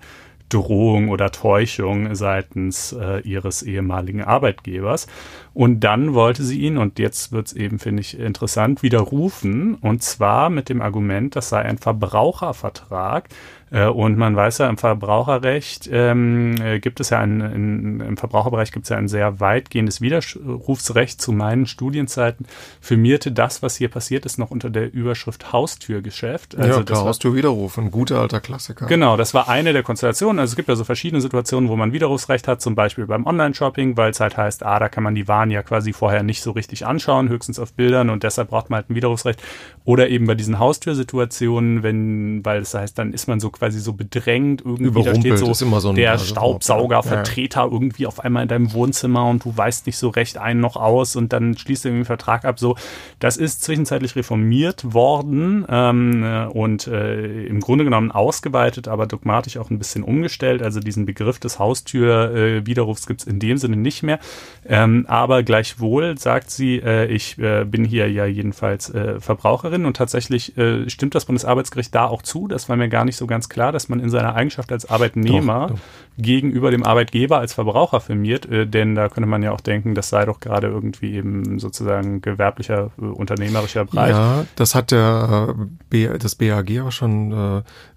[0.53, 5.07] Drohung oder Täuschung seitens äh, ihres ehemaligen Arbeitgebers.
[5.55, 10.03] Und dann wollte sie ihn, und jetzt wird es eben, finde ich, interessant, widerrufen, und
[10.03, 13.28] zwar mit dem Argument, das sei ein Verbrauchervertrag,
[13.73, 18.70] und man weiß ja, im Verbraucherrecht ähm, äh, gibt es ja ein, in, im Verbraucherbereich
[18.70, 21.23] gibt es ja ein sehr weitgehendes Widerrufsrecht.
[21.23, 22.45] Zu meinen Studienzeiten
[22.83, 26.55] firmierte das, was hier passiert ist, noch unter der Überschrift Haustürgeschäft.
[26.59, 28.85] Also ja, klar, Haustürwiderruf, ein guter alter Klassiker.
[28.85, 30.39] Genau, das war eine der Konstellationen.
[30.39, 33.97] Also es gibt ja so verschiedene Situationen, wo man Widerrufsrecht hat, zum Beispiel beim Online-Shopping,
[33.97, 36.51] weil es halt heißt, ah, da kann man die Waren ja quasi vorher nicht so
[36.51, 39.43] richtig anschauen, höchstens auf Bildern und deshalb braucht man halt ein Widerrufsrecht.
[39.85, 43.93] Oder eben bei diesen Haustürsituationen, wenn, weil das heißt, dann ist man so quasi so
[43.93, 47.69] bedrängt, irgendwie da steht so, so ein, der Staubsaugervertreter ja.
[47.71, 51.17] irgendwie auf einmal in deinem Wohnzimmer und du weißt nicht so recht einen noch aus
[51.17, 52.59] und dann schließt du irgendwie einen Vertrag ab.
[52.59, 52.77] So,
[53.19, 59.57] das ist zwischenzeitlich reformiert worden ähm, äh, und äh, im Grunde genommen ausgeweitet, aber dogmatisch
[59.57, 60.63] auch ein bisschen umgestellt.
[60.63, 64.19] Also diesen Begriff des Haustürwiderrufs äh, gibt es in dem Sinne nicht mehr.
[64.67, 69.97] Ähm, aber gleichwohl sagt sie, äh, ich äh, bin hier ja jedenfalls äh, Verbraucherin und
[69.97, 70.53] tatsächlich
[70.87, 72.49] stimmt das Bundesarbeitsgericht da auch zu.
[72.49, 75.69] Das war mir gar nicht so ganz klar, dass man in seiner Eigenschaft als Arbeitnehmer
[75.69, 76.23] doch, doch.
[76.25, 80.09] gegenüber dem Arbeitgeber als Verbraucher firmiert, äh, denn da könnte man ja auch denken, das
[80.09, 84.11] sei doch gerade irgendwie eben sozusagen gewerblicher, äh, unternehmerischer Bereich.
[84.11, 87.33] Ja, das hat der äh, B, das BAG aber schon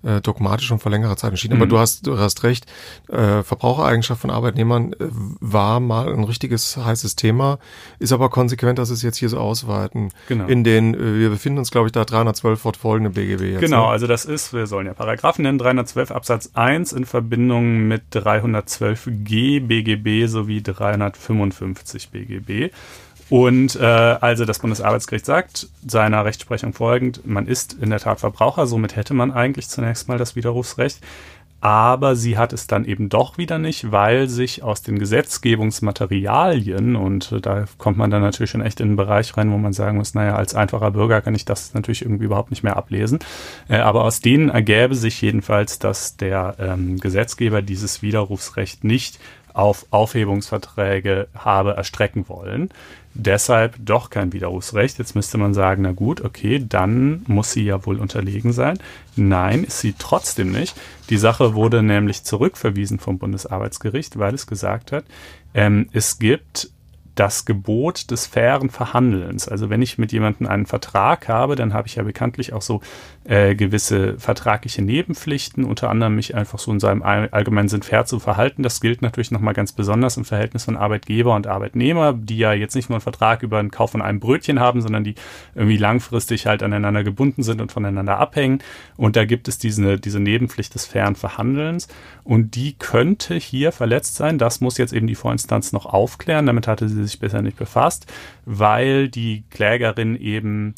[0.04, 1.56] äh, äh, dogmatisch schon vor längerer Zeit entschieden.
[1.56, 1.62] Mhm.
[1.62, 2.66] Aber du hast, du hast recht,
[3.08, 7.60] äh, Verbrauchereigenschaft von Arbeitnehmern war mal ein richtiges heißes Thema,
[8.00, 10.12] ist aber konsequent, dass es jetzt hier so ausweiten.
[10.28, 10.46] Genau.
[10.48, 13.62] In den, wir befinden uns, glaube ich, da 312 fortfolgende BGB jetzt.
[13.62, 13.92] Genau, ne?
[13.92, 19.66] also das ist, wir sollen ja Paragraphen nennen, 312 Absatz 1 in Verbindung mit 312g
[19.66, 22.72] BGB sowie 355 BGB.
[23.30, 28.68] Und äh, also das Bundesarbeitsgericht sagt, seiner Rechtsprechung folgend, man ist in der Tat Verbraucher,
[28.68, 31.00] somit hätte man eigentlich zunächst mal das Widerrufsrecht
[31.62, 37.32] aber sie hat es dann eben doch wieder nicht, weil sich aus den Gesetzgebungsmaterialien, und
[37.32, 39.98] äh, da kommt man dann natürlich schon echt in einen Bereich rein, wo man sagen
[39.98, 43.20] muss, naja, als einfacher Bürger kann ich das natürlich irgendwie überhaupt nicht mehr ablesen,
[43.68, 49.20] äh, aber aus denen ergäbe sich jedenfalls, dass der ähm, Gesetzgeber dieses Widerrufsrecht nicht
[49.54, 52.70] auf Aufhebungsverträge habe erstrecken wollen.
[53.18, 55.00] Deshalb doch kein Widerrufsrecht.
[55.00, 58.78] Jetzt müsste man sagen, na gut, okay, dann muss sie ja wohl unterlegen sein.
[59.16, 60.76] Nein, ist sie trotzdem nicht.
[61.10, 65.06] Die Sache wurde nämlich zurückverwiesen vom Bundesarbeitsgericht, weil es gesagt hat,
[65.54, 66.72] ähm, es gibt
[67.16, 69.48] das Gebot des fairen Verhandelns.
[69.48, 72.82] Also wenn ich mit jemandem einen Vertrag habe, dann habe ich ja bekanntlich auch so
[73.26, 78.20] äh, gewisse vertragliche Nebenpflichten, unter anderem mich einfach so in seinem allgemeinen Sinn fair zu
[78.20, 78.62] verhalten.
[78.62, 82.76] Das gilt natürlich nochmal ganz besonders im Verhältnis von Arbeitgeber und Arbeitnehmer, die ja jetzt
[82.76, 85.16] nicht nur einen Vertrag über den Kauf von einem Brötchen haben, sondern die
[85.56, 88.60] irgendwie langfristig halt aneinander gebunden sind und voneinander abhängen.
[88.96, 91.88] Und da gibt es diese, diese Nebenpflicht des fairen Verhandelns
[92.24, 94.38] und die könnte hier verletzt sein.
[94.38, 96.46] Das muss jetzt eben die Vorinstanz noch aufklären.
[96.46, 98.06] Damit hatte sie sich bisher nicht befasst,
[98.46, 100.76] weil die Klägerin eben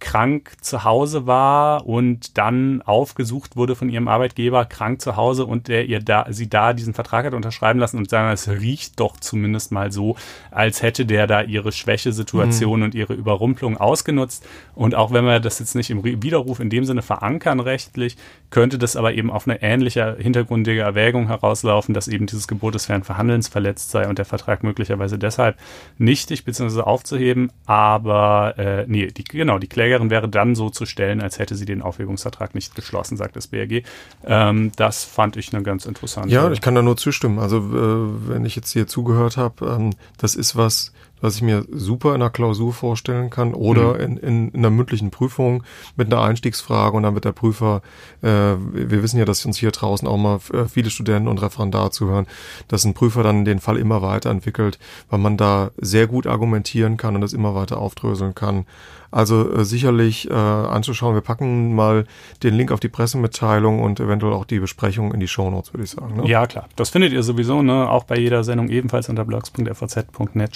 [0.00, 5.68] krank zu Hause war und dann aufgesucht wurde von ihrem Arbeitgeber krank zu Hause und
[5.68, 9.18] der ihr da sie da diesen Vertrag hat unterschreiben lassen und sagen, es riecht doch
[9.18, 10.16] zumindest mal so,
[10.50, 12.84] als hätte der da ihre Schwächesituation mhm.
[12.86, 14.46] und ihre Überrumpelung ausgenutzt.
[14.74, 18.16] Und auch wenn wir das jetzt nicht im Widerruf in dem Sinne verankern rechtlich,
[18.50, 22.86] könnte das aber eben auf eine ähnliche hintergründige Erwägung herauslaufen, dass eben dieses Gebot des
[22.86, 25.56] fairen Verhandelns verletzt sei und der Vertrag möglicherweise deshalb
[25.98, 26.80] nichtig bzw.
[26.80, 27.52] aufzuheben.
[27.66, 31.56] Aber äh, nee, die, genau, die Kläger Klägerin wäre dann so zu stellen, als hätte
[31.56, 33.82] sie den Aufhebungsvertrag nicht geschlossen, sagt das BRG.
[34.24, 36.28] Ähm, das fand ich eine ganz interessante.
[36.28, 37.38] Ja, ich kann da nur zustimmen.
[37.38, 41.64] Also äh, wenn ich jetzt hier zugehört habe, ähm, das ist was, was ich mir
[41.70, 44.00] super in einer Klausur vorstellen kann oder mhm.
[44.00, 45.62] in, in, in einer mündlichen Prüfung
[45.96, 47.82] mit einer Einstiegsfrage und dann wird der Prüfer,
[48.22, 51.90] äh, wir wissen ja, dass uns hier draußen auch mal äh, viele Studenten und Referendar
[51.90, 52.26] zuhören,
[52.68, 57.14] dass ein Prüfer dann den Fall immer weiterentwickelt, weil man da sehr gut argumentieren kann
[57.14, 58.66] und das immer weiter aufdröseln kann.
[59.10, 61.14] Also äh, sicherlich äh, anzuschauen.
[61.14, 62.06] Wir packen mal
[62.42, 65.90] den Link auf die Pressemitteilung und eventuell auch die Besprechung in die Shownotes, würde ich
[65.90, 66.16] sagen.
[66.16, 66.28] Ne?
[66.28, 66.68] Ja, klar.
[66.76, 67.88] Das findet ihr sowieso, ne?
[67.88, 70.54] auch bei jeder Sendung ebenfalls unter blogs.faz.net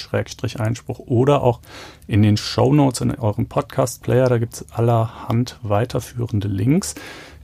[0.61, 1.61] Einspruch oder auch
[2.07, 4.29] in den Show Notes in eurem Podcast-Player.
[4.29, 6.95] Da gibt es allerhand weiterführende Links.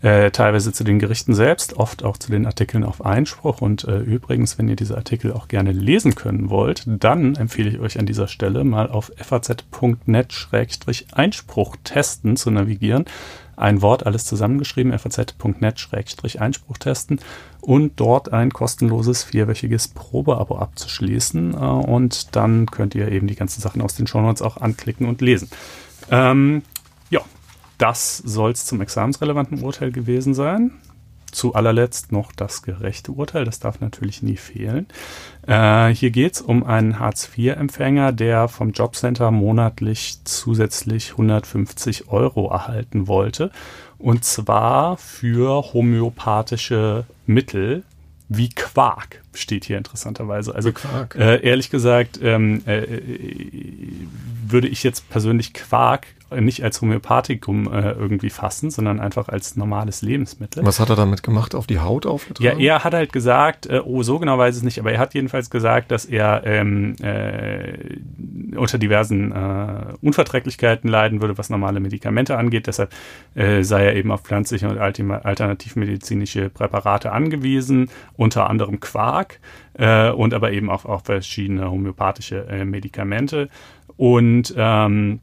[0.03, 3.61] Äh, teilweise zu den Gerichten selbst, oft auch zu den Artikeln auf Einspruch.
[3.61, 7.81] Und äh, übrigens, wenn ihr diese Artikel auch gerne lesen können wollt, dann empfehle ich
[7.81, 13.05] euch an dieser Stelle mal auf faz.net-einspruch testen zu navigieren
[13.61, 17.21] ein Wort, alles zusammengeschrieben, faz.net-einspruch testen
[17.61, 21.55] und dort ein kostenloses vierwöchiges Probeabo abzuschließen.
[21.55, 25.21] Äh, und dann könnt ihr eben die ganzen Sachen aus den Shownotes auch anklicken und
[25.21, 25.51] lesen.
[26.11, 26.63] Ähm,
[27.11, 27.21] ja,
[27.79, 30.73] das soll es zum examensrelevanten Urteil gewesen sein
[31.31, 34.87] zu allerletzt noch das gerechte Urteil, das darf natürlich nie fehlen.
[35.47, 43.09] Äh, hier geht es um einen Hartz-IV-Empfänger, der vom Jobcenter monatlich zusätzlich 150 Euro erhalten
[43.09, 43.51] wollte
[43.99, 47.85] Und zwar für homöopathische Mittel
[48.33, 50.55] wie Quark steht hier interessanterweise.
[50.55, 50.71] Also
[51.17, 52.87] äh, ehrlich gesagt ähm, äh,
[54.47, 56.07] würde ich jetzt persönlich Quark
[56.39, 60.65] nicht als Homöopathikum äh, irgendwie fassen, sondern einfach als normales Lebensmittel.
[60.65, 61.55] Was hat er damit gemacht?
[61.55, 62.61] Auf die Haut aufgetragen?
[62.61, 64.99] Ja, er hat halt gesagt, äh, oh, so genau weiß ich es nicht, aber er
[64.99, 67.97] hat jedenfalls gesagt, dass er ähm, äh,
[68.57, 72.67] unter diversen äh, Unverträglichkeiten leiden würde, was normale Medikamente angeht.
[72.67, 72.93] Deshalb
[73.35, 79.41] äh, sei er eben auf pflanzliche und alternativmedizinische Präparate angewiesen, unter anderem Quark
[79.75, 83.49] äh, und aber eben auch auf verschiedene homöopathische Medikamente.
[83.97, 85.21] Und ähm,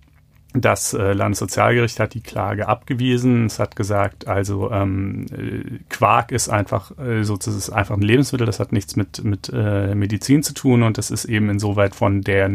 [0.54, 3.45] das äh, Landessozialgericht hat die Klage abgewiesen.
[3.45, 8.45] Es hat gesagt, also ähm, äh, Quark ist einfach äh, sozusagen ist einfach ein Lebensmittel,
[8.45, 12.22] das hat nichts mit, mit äh, Medizin zu tun und das ist eben insoweit von
[12.22, 12.50] der,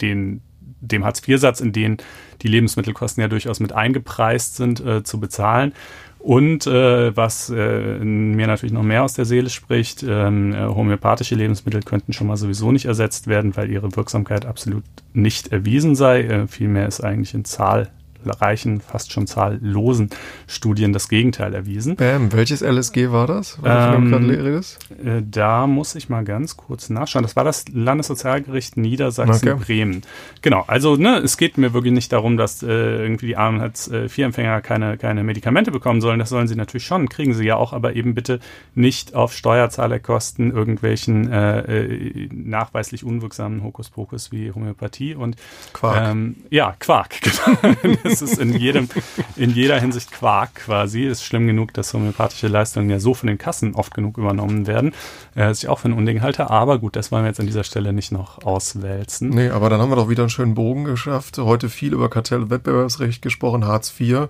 [0.00, 0.40] den,
[0.80, 1.96] dem Hartz-IV-Satz, in den
[2.42, 5.72] die Lebensmittelkosten ja durchaus mit eingepreist sind, äh, zu bezahlen.
[6.18, 11.36] Und äh, was äh, mir natürlich noch mehr aus der Seele spricht, ähm, äh, homöopathische
[11.36, 16.22] Lebensmittel könnten schon mal sowieso nicht ersetzt werden, weil ihre Wirksamkeit absolut nicht erwiesen sei.
[16.22, 17.90] Äh, vielmehr ist eigentlich in Zahl
[18.24, 20.10] reichen, fast schon zahllosen
[20.46, 21.96] Studien das Gegenteil erwiesen.
[21.96, 23.58] Bam, welches LSG war das?
[23.64, 27.22] Ähm, äh, da muss ich mal ganz kurz nachschauen.
[27.22, 29.98] Das war das Landessozialgericht Niedersachsen-Bremen.
[29.98, 30.08] Okay.
[30.42, 34.60] Genau, also ne, es geht mir wirklich nicht darum, dass äh, irgendwie die armen Hartz-IV-Empfänger
[34.60, 36.18] keine, keine Medikamente bekommen sollen.
[36.18, 38.40] Das sollen sie natürlich schon, kriegen sie ja auch, aber eben bitte
[38.74, 45.36] nicht auf Steuerzahlerkosten irgendwelchen äh, äh nachweislich unwirksamen Hokuspokus wie Homöopathie und
[45.72, 46.10] Quark.
[46.10, 48.88] Ähm, ja, Quark, genau es ist in jedem,
[49.36, 51.04] in jeder Hinsicht Quark quasi.
[51.04, 54.92] Ist schlimm genug, dass homöopathische Leistungen ja so von den Kassen oft genug übernommen werden,
[55.36, 56.50] äh, ich auch für ein Unding halte.
[56.50, 59.30] Aber gut, das wollen wir jetzt an dieser Stelle nicht noch auswälzen.
[59.30, 61.38] Nee, aber dann haben wir doch wieder einen schönen Bogen geschafft.
[61.38, 64.28] Heute viel über Kartell- und Wettbewerbsrecht gesprochen, Hartz IV.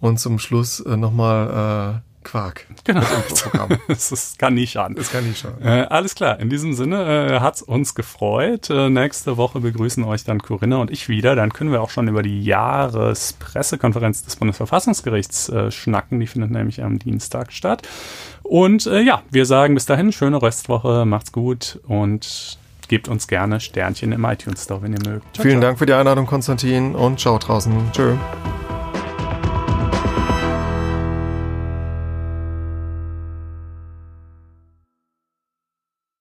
[0.00, 2.66] Und zum Schluss äh, nochmal äh, Quark.
[2.84, 3.02] Genau.
[3.88, 4.96] das ist, kann nie schaden.
[4.96, 5.62] Das kann nie schaden.
[5.62, 6.38] Äh, alles klar.
[6.38, 8.70] In diesem Sinne äh, hat's uns gefreut.
[8.70, 11.34] Äh, nächste Woche begrüßen euch dann Corinna und ich wieder.
[11.34, 16.20] Dann können wir auch schon über die Jahrespressekonferenz des Bundesverfassungsgerichts äh, schnacken.
[16.20, 17.82] Die findet nämlich am Dienstag statt.
[18.42, 21.04] Und äh, ja, wir sagen bis dahin schöne Restwoche.
[21.04, 22.58] Macht's gut und
[22.88, 25.34] gebt uns gerne Sternchen im iTunes Store, wenn ihr mögt.
[25.34, 25.68] Ciao, Vielen ciao.
[25.68, 27.72] Dank für die Einladung, Konstantin, und ciao draußen.
[27.92, 28.16] Tschö.